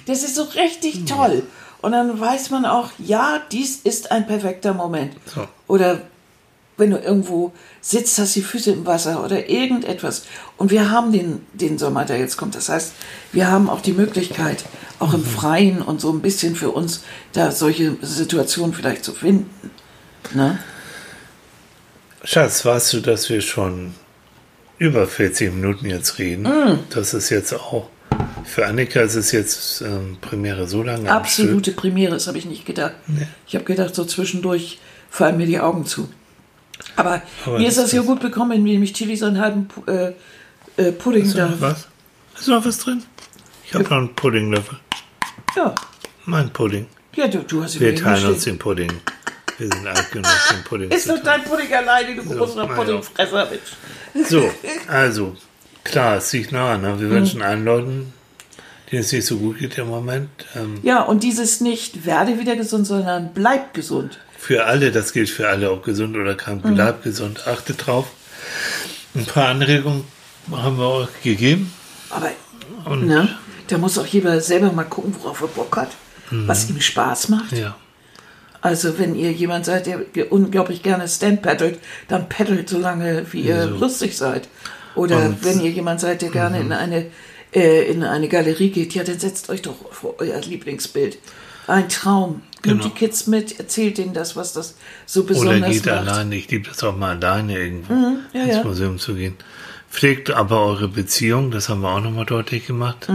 [0.07, 1.43] Das ist so richtig toll.
[1.83, 5.15] Und dann weiß man auch, ja, dies ist ein perfekter Moment.
[5.35, 5.47] So.
[5.67, 6.03] Oder
[6.77, 10.25] wenn du irgendwo sitzt, hast die Füße im Wasser oder irgendetwas.
[10.57, 12.55] Und wir haben den, den Sommer, der jetzt kommt.
[12.55, 12.93] Das heißt,
[13.33, 14.65] wir haben auch die Möglichkeit,
[14.99, 17.03] auch im Freien und so ein bisschen für uns
[17.33, 19.71] da solche Situationen vielleicht zu finden.
[20.35, 20.59] Ne?
[22.25, 23.95] Schatz, weißt du, dass wir schon
[24.79, 26.45] über 40 Minuten jetzt reden?
[26.45, 26.79] Mm.
[26.91, 27.89] Das ist jetzt auch,
[28.45, 31.11] für Annika ist es jetzt ähm, Premiere so lange.
[31.11, 32.95] Absolute Premiere, das habe ich nicht gedacht.
[33.47, 34.79] Ich habe gedacht, so zwischendurch
[35.11, 36.09] fallen mir die Augen zu.
[36.97, 39.69] Aber, Aber mir ist das das ja gut bekommen, indem ich Tilly so einen halben
[39.87, 40.13] äh,
[40.77, 41.37] äh, Pudding Stück.
[41.37, 41.47] da.
[41.47, 41.89] Ist noch was?
[42.39, 43.03] Ist noch was drin?
[43.67, 44.79] Ich habe noch einen Puddinglöffel.
[45.57, 45.75] Ja,
[46.27, 46.87] Mein Pudding.
[47.15, 48.93] ja du, du hast ihn Wir teilen uns den Pudding.
[49.59, 52.75] Wir sind alt genug, den Pudding Ist doch dein Pudding alleine, du großer na ja.
[52.75, 54.29] Puddingfresser, Mensch.
[54.29, 54.51] So,
[54.89, 55.37] also,
[55.85, 56.77] klar, es liegt nah.
[56.77, 57.01] Ne?
[57.01, 58.13] Wir wünschen allen Leuten,
[58.91, 62.57] denen es nicht so gut geht im Moment, ähm, Ja, und dieses nicht werde wieder
[62.57, 64.19] gesund, sondern bleib gesund.
[64.47, 68.07] Für alle, das gilt für alle, ob gesund oder krank, bleibt gesund, achtet drauf.
[69.15, 70.05] Ein paar Anregungen
[70.53, 71.73] haben wir euch gegeben.
[72.11, 72.31] Aber
[72.85, 73.29] Und ne,
[73.69, 75.91] da muss auch jeder selber mal gucken, worauf er Bock hat,
[76.31, 77.53] was ihm Spaß macht.
[77.53, 77.75] ja,
[78.61, 81.79] Also wenn ihr jemand seid, der unglaublich gerne Stand paddelt,
[82.09, 83.77] dann paddelt so lange, wie ihr So.
[83.77, 84.49] lustig seid.
[84.95, 87.07] Oder Und- wenn ihr jemand seid, der gerne in eine
[87.55, 91.19] äh, in eine Galerie geht, ja, dann setzt euch doch vor euer Lieblingsbild.
[91.67, 92.43] Ein Traum.
[92.65, 92.85] Nimmt Genau.
[92.85, 94.77] die Kids mit, erzählt denen das, was das
[95.07, 95.97] so oder besonders geht macht.
[95.97, 96.37] alleine.
[96.37, 97.93] Ich liebe das auch mal alleine irgendwo
[98.33, 98.65] ja, ins ja.
[98.65, 99.35] Museum zu gehen.
[99.91, 103.07] Pflegt aber eure Beziehung, das haben wir auch nochmal deutlich gemacht.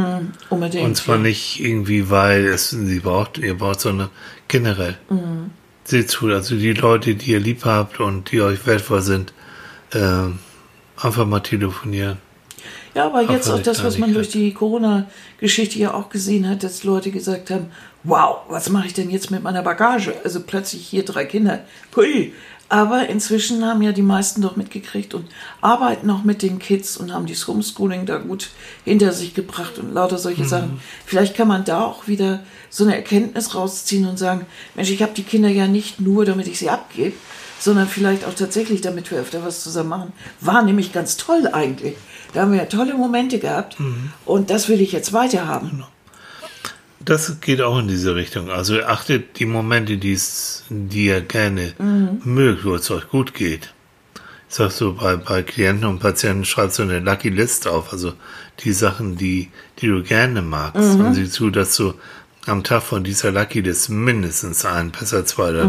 [0.50, 0.86] Unbedingt.
[0.86, 1.24] Und zwar ja.
[1.24, 4.10] nicht irgendwie, weil es sie braucht, ihr braucht, sondern
[4.48, 4.98] generell.
[5.10, 5.50] Mhm.
[5.84, 9.34] Seht zu, also die Leute, die ihr lieb habt und die euch wertvoll sind,
[9.94, 10.40] ähm,
[10.96, 12.18] einfach mal telefonieren.
[12.96, 16.64] Ja, aber jetzt Auf auch das, was man durch die Corona-Geschichte ja auch gesehen hat,
[16.64, 17.68] dass Leute gesagt haben,
[18.04, 20.14] wow, was mache ich denn jetzt mit meiner Bagage?
[20.24, 21.60] Also plötzlich hier drei Kinder.
[21.96, 22.34] Hui.
[22.72, 25.26] Aber inzwischen haben ja die meisten doch mitgekriegt und
[25.60, 28.52] arbeiten auch mit den Kids und haben dieses Homeschooling da gut
[28.86, 30.80] hinter sich gebracht und lauter solche Sachen.
[31.04, 35.14] Vielleicht kann man da auch wieder so eine Erkenntnis rausziehen und sagen, Mensch, ich habe
[35.16, 37.16] die Kinder ja nicht nur, damit ich sie abgebe,
[37.60, 40.14] sondern vielleicht auch tatsächlich, damit wir öfter was zusammen machen.
[40.42, 41.96] War nämlich ganz toll eigentlich.
[42.34, 43.78] Da haben wir ja tolle Momente gehabt
[44.26, 45.84] und das will ich jetzt weiter haben.
[47.00, 48.50] Das geht auch in diese Richtung.
[48.52, 52.22] Also achtet die Momente, die's, die ihr gerne Mhm.
[52.26, 53.74] mögt, wo es euch gut geht.
[54.50, 57.94] Ich sag so, bei, bei Klienten und Patienten schreibt so eine Lucky List auf.
[57.94, 58.14] Also
[58.64, 59.50] die Sachen, die,
[59.80, 60.96] die du gerne magst.
[60.98, 61.06] Mhm.
[61.06, 61.94] Und sieh zu, dass du
[62.46, 65.58] am Tag von dieser Lucky List mindestens ein, besser zwei Mhm.
[65.60, 65.68] oder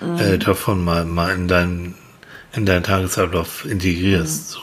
[0.00, 1.94] drei äh, davon mal, mal in deinen
[2.54, 4.50] in deinen Tagesablauf integrierst.
[4.50, 4.58] So.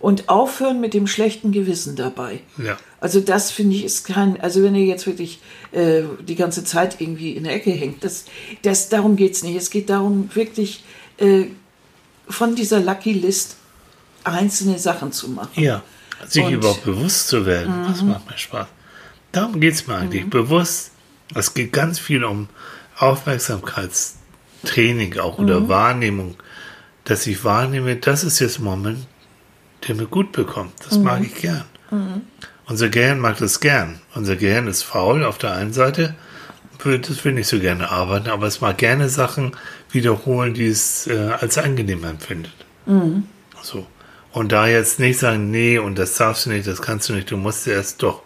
[0.00, 2.40] Und aufhören mit dem schlechten Gewissen dabei.
[2.56, 2.76] Ja.
[3.00, 5.40] Also das finde ich ist kein, also wenn ihr jetzt wirklich
[5.72, 8.24] äh, die ganze Zeit irgendwie in der Ecke hängt, das,
[8.62, 9.56] das darum geht's nicht.
[9.56, 10.82] Es geht darum, wirklich
[11.18, 11.44] äh,
[12.28, 13.56] von dieser Lucky List
[14.24, 15.50] einzelne Sachen zu machen.
[15.62, 15.82] Ja,
[16.26, 16.56] Sich Und- Mhm.
[16.58, 18.66] überhaupt bewusst zu werden, das macht mir Spaß.
[19.30, 20.28] Darum geht es mir eigentlich.
[20.28, 20.90] Bewusst.
[21.34, 22.48] Es geht ganz viel um
[24.62, 25.68] Aufmerksamkeitstraining auch oder Mhm.
[25.68, 26.36] Wahrnehmung,
[27.04, 29.06] dass ich wahrnehme, das ist jetzt ein Moment,
[29.86, 30.72] der mir gut bekommt.
[30.84, 31.04] Das Mhm.
[31.04, 31.64] mag ich gern.
[32.66, 34.00] Unser Gehirn mag das gern.
[34.14, 36.14] Unser Gehirn ist faul auf der einen Seite,
[36.84, 39.52] das will nicht so gerne arbeiten, aber es mag gerne Sachen
[39.90, 42.52] wiederholen, die es äh, als angenehm empfindet.
[43.62, 43.86] So.
[44.32, 47.30] Und da jetzt nicht sagen, nee, und das darfst du nicht, das kannst du nicht,
[47.30, 48.22] du musst erst doch.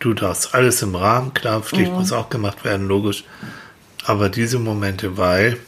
[0.00, 3.24] Du darfst alles im Rahmen, klar, Pflicht muss auch gemacht werden, logisch.
[4.04, 5.58] Aber diese Momente, weil,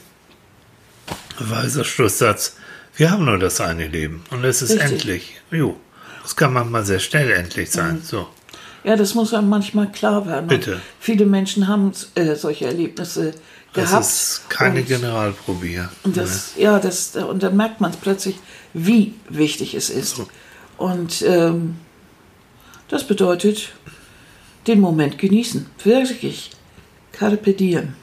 [1.39, 2.57] weiser Schlusssatz,
[2.97, 4.91] wir haben nur das eine Leben und es ist Richtig.
[4.93, 5.41] endlich.
[5.51, 5.76] Jo.
[6.22, 8.03] Das kann manchmal sehr schnell endlich sein.
[8.03, 8.26] So.
[8.84, 10.45] Ja, das muss einem manchmal klar werden.
[10.45, 10.80] Und Bitte.
[10.99, 13.32] Viele Menschen haben äh, solche Erlebnisse
[13.72, 14.05] Das gehabt.
[14.07, 15.89] ist keine und, Generalprobe hier.
[16.05, 18.37] und das, ja, das, und dann merkt man plötzlich,
[18.74, 20.16] wie wichtig es ist.
[20.16, 20.28] So.
[20.78, 21.76] Und ähm,
[22.89, 23.70] das bedeutet,
[24.66, 25.66] den Moment genießen.
[25.84, 26.51] Wirklich.
[27.12, 27.95] Carpe diem.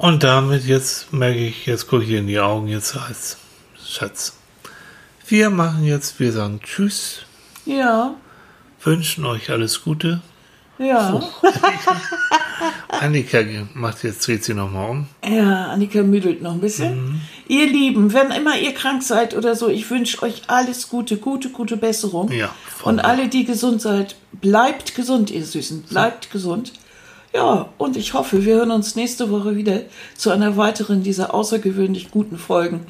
[0.00, 3.36] Und damit jetzt merke ich, jetzt gucke ich in die Augen, jetzt als
[3.86, 4.34] Schatz.
[5.28, 7.18] Wir machen jetzt, wir sagen Tschüss,
[7.66, 8.14] Ja,
[8.82, 10.22] wünschen euch alles Gute.
[10.78, 11.20] ja.
[12.88, 13.40] Annika
[13.74, 15.06] macht jetzt, dreht sie nochmal um.
[15.22, 17.20] Ja, Annika müdelt noch ein bisschen.
[17.46, 21.50] Ihr Lieben, wenn immer ihr krank seid oder so, ich wünsche euch alles Gute, gute,
[21.50, 22.32] gute Besserung.
[22.32, 22.54] Ja.
[22.84, 25.82] Und alle, die gesund seid, bleibt gesund, ihr Süßen.
[25.82, 26.72] Bleibt gesund.
[27.32, 29.82] Ja, und ich hoffe, wir hören uns nächste Woche wieder
[30.16, 32.86] zu einer weiteren dieser außergewöhnlich guten Folgen.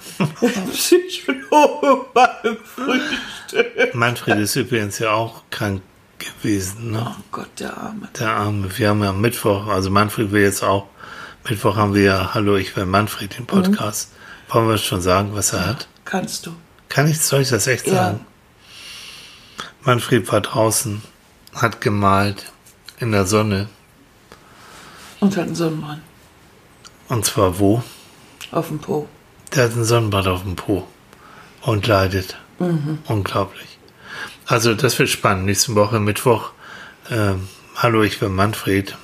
[0.72, 3.94] Psychologe beim Frühstück.
[3.94, 5.82] Manfred ist übrigens ja auch krank
[6.18, 7.06] gewesen, ne?
[7.06, 8.08] Oh Gott, der Arme.
[8.18, 8.78] Der Arme.
[8.78, 10.86] Wir haben ja am Mittwoch, also Manfred will jetzt auch,
[11.48, 14.12] Mittwoch haben wir ja Hallo, ich bin Manfred, den Podcast.
[14.48, 15.86] Wollen wir schon sagen, was er hat?
[16.06, 16.52] Kannst du.
[16.88, 17.94] Kann ich, soll ich das echt Ja.
[17.94, 18.26] sagen?
[19.82, 21.02] Manfred war draußen,
[21.54, 22.52] hat gemalt
[22.98, 23.68] in der Sonne.
[25.20, 26.02] Und hat einen Sonnenbrand
[27.08, 27.82] Und zwar wo?
[28.52, 29.08] auf dem Po.
[29.54, 30.86] Der hat einen Sonnenbrand auf dem Po
[31.62, 32.36] und leidet.
[33.06, 33.78] Unglaublich.
[34.46, 35.46] Also das wird spannend.
[35.46, 36.50] Nächste Woche Mittwoch.
[37.10, 38.96] Ähm, Hallo, ich bin Manfred.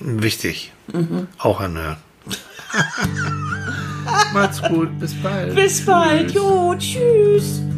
[0.00, 0.72] Wichtig.
[1.38, 1.96] Auch anhören.
[4.32, 4.98] Macht's gut.
[4.98, 5.54] Bis bald.
[5.54, 6.30] Bis bald.
[6.32, 7.58] Jo, tschüss.
[7.58, 7.73] Tschüss.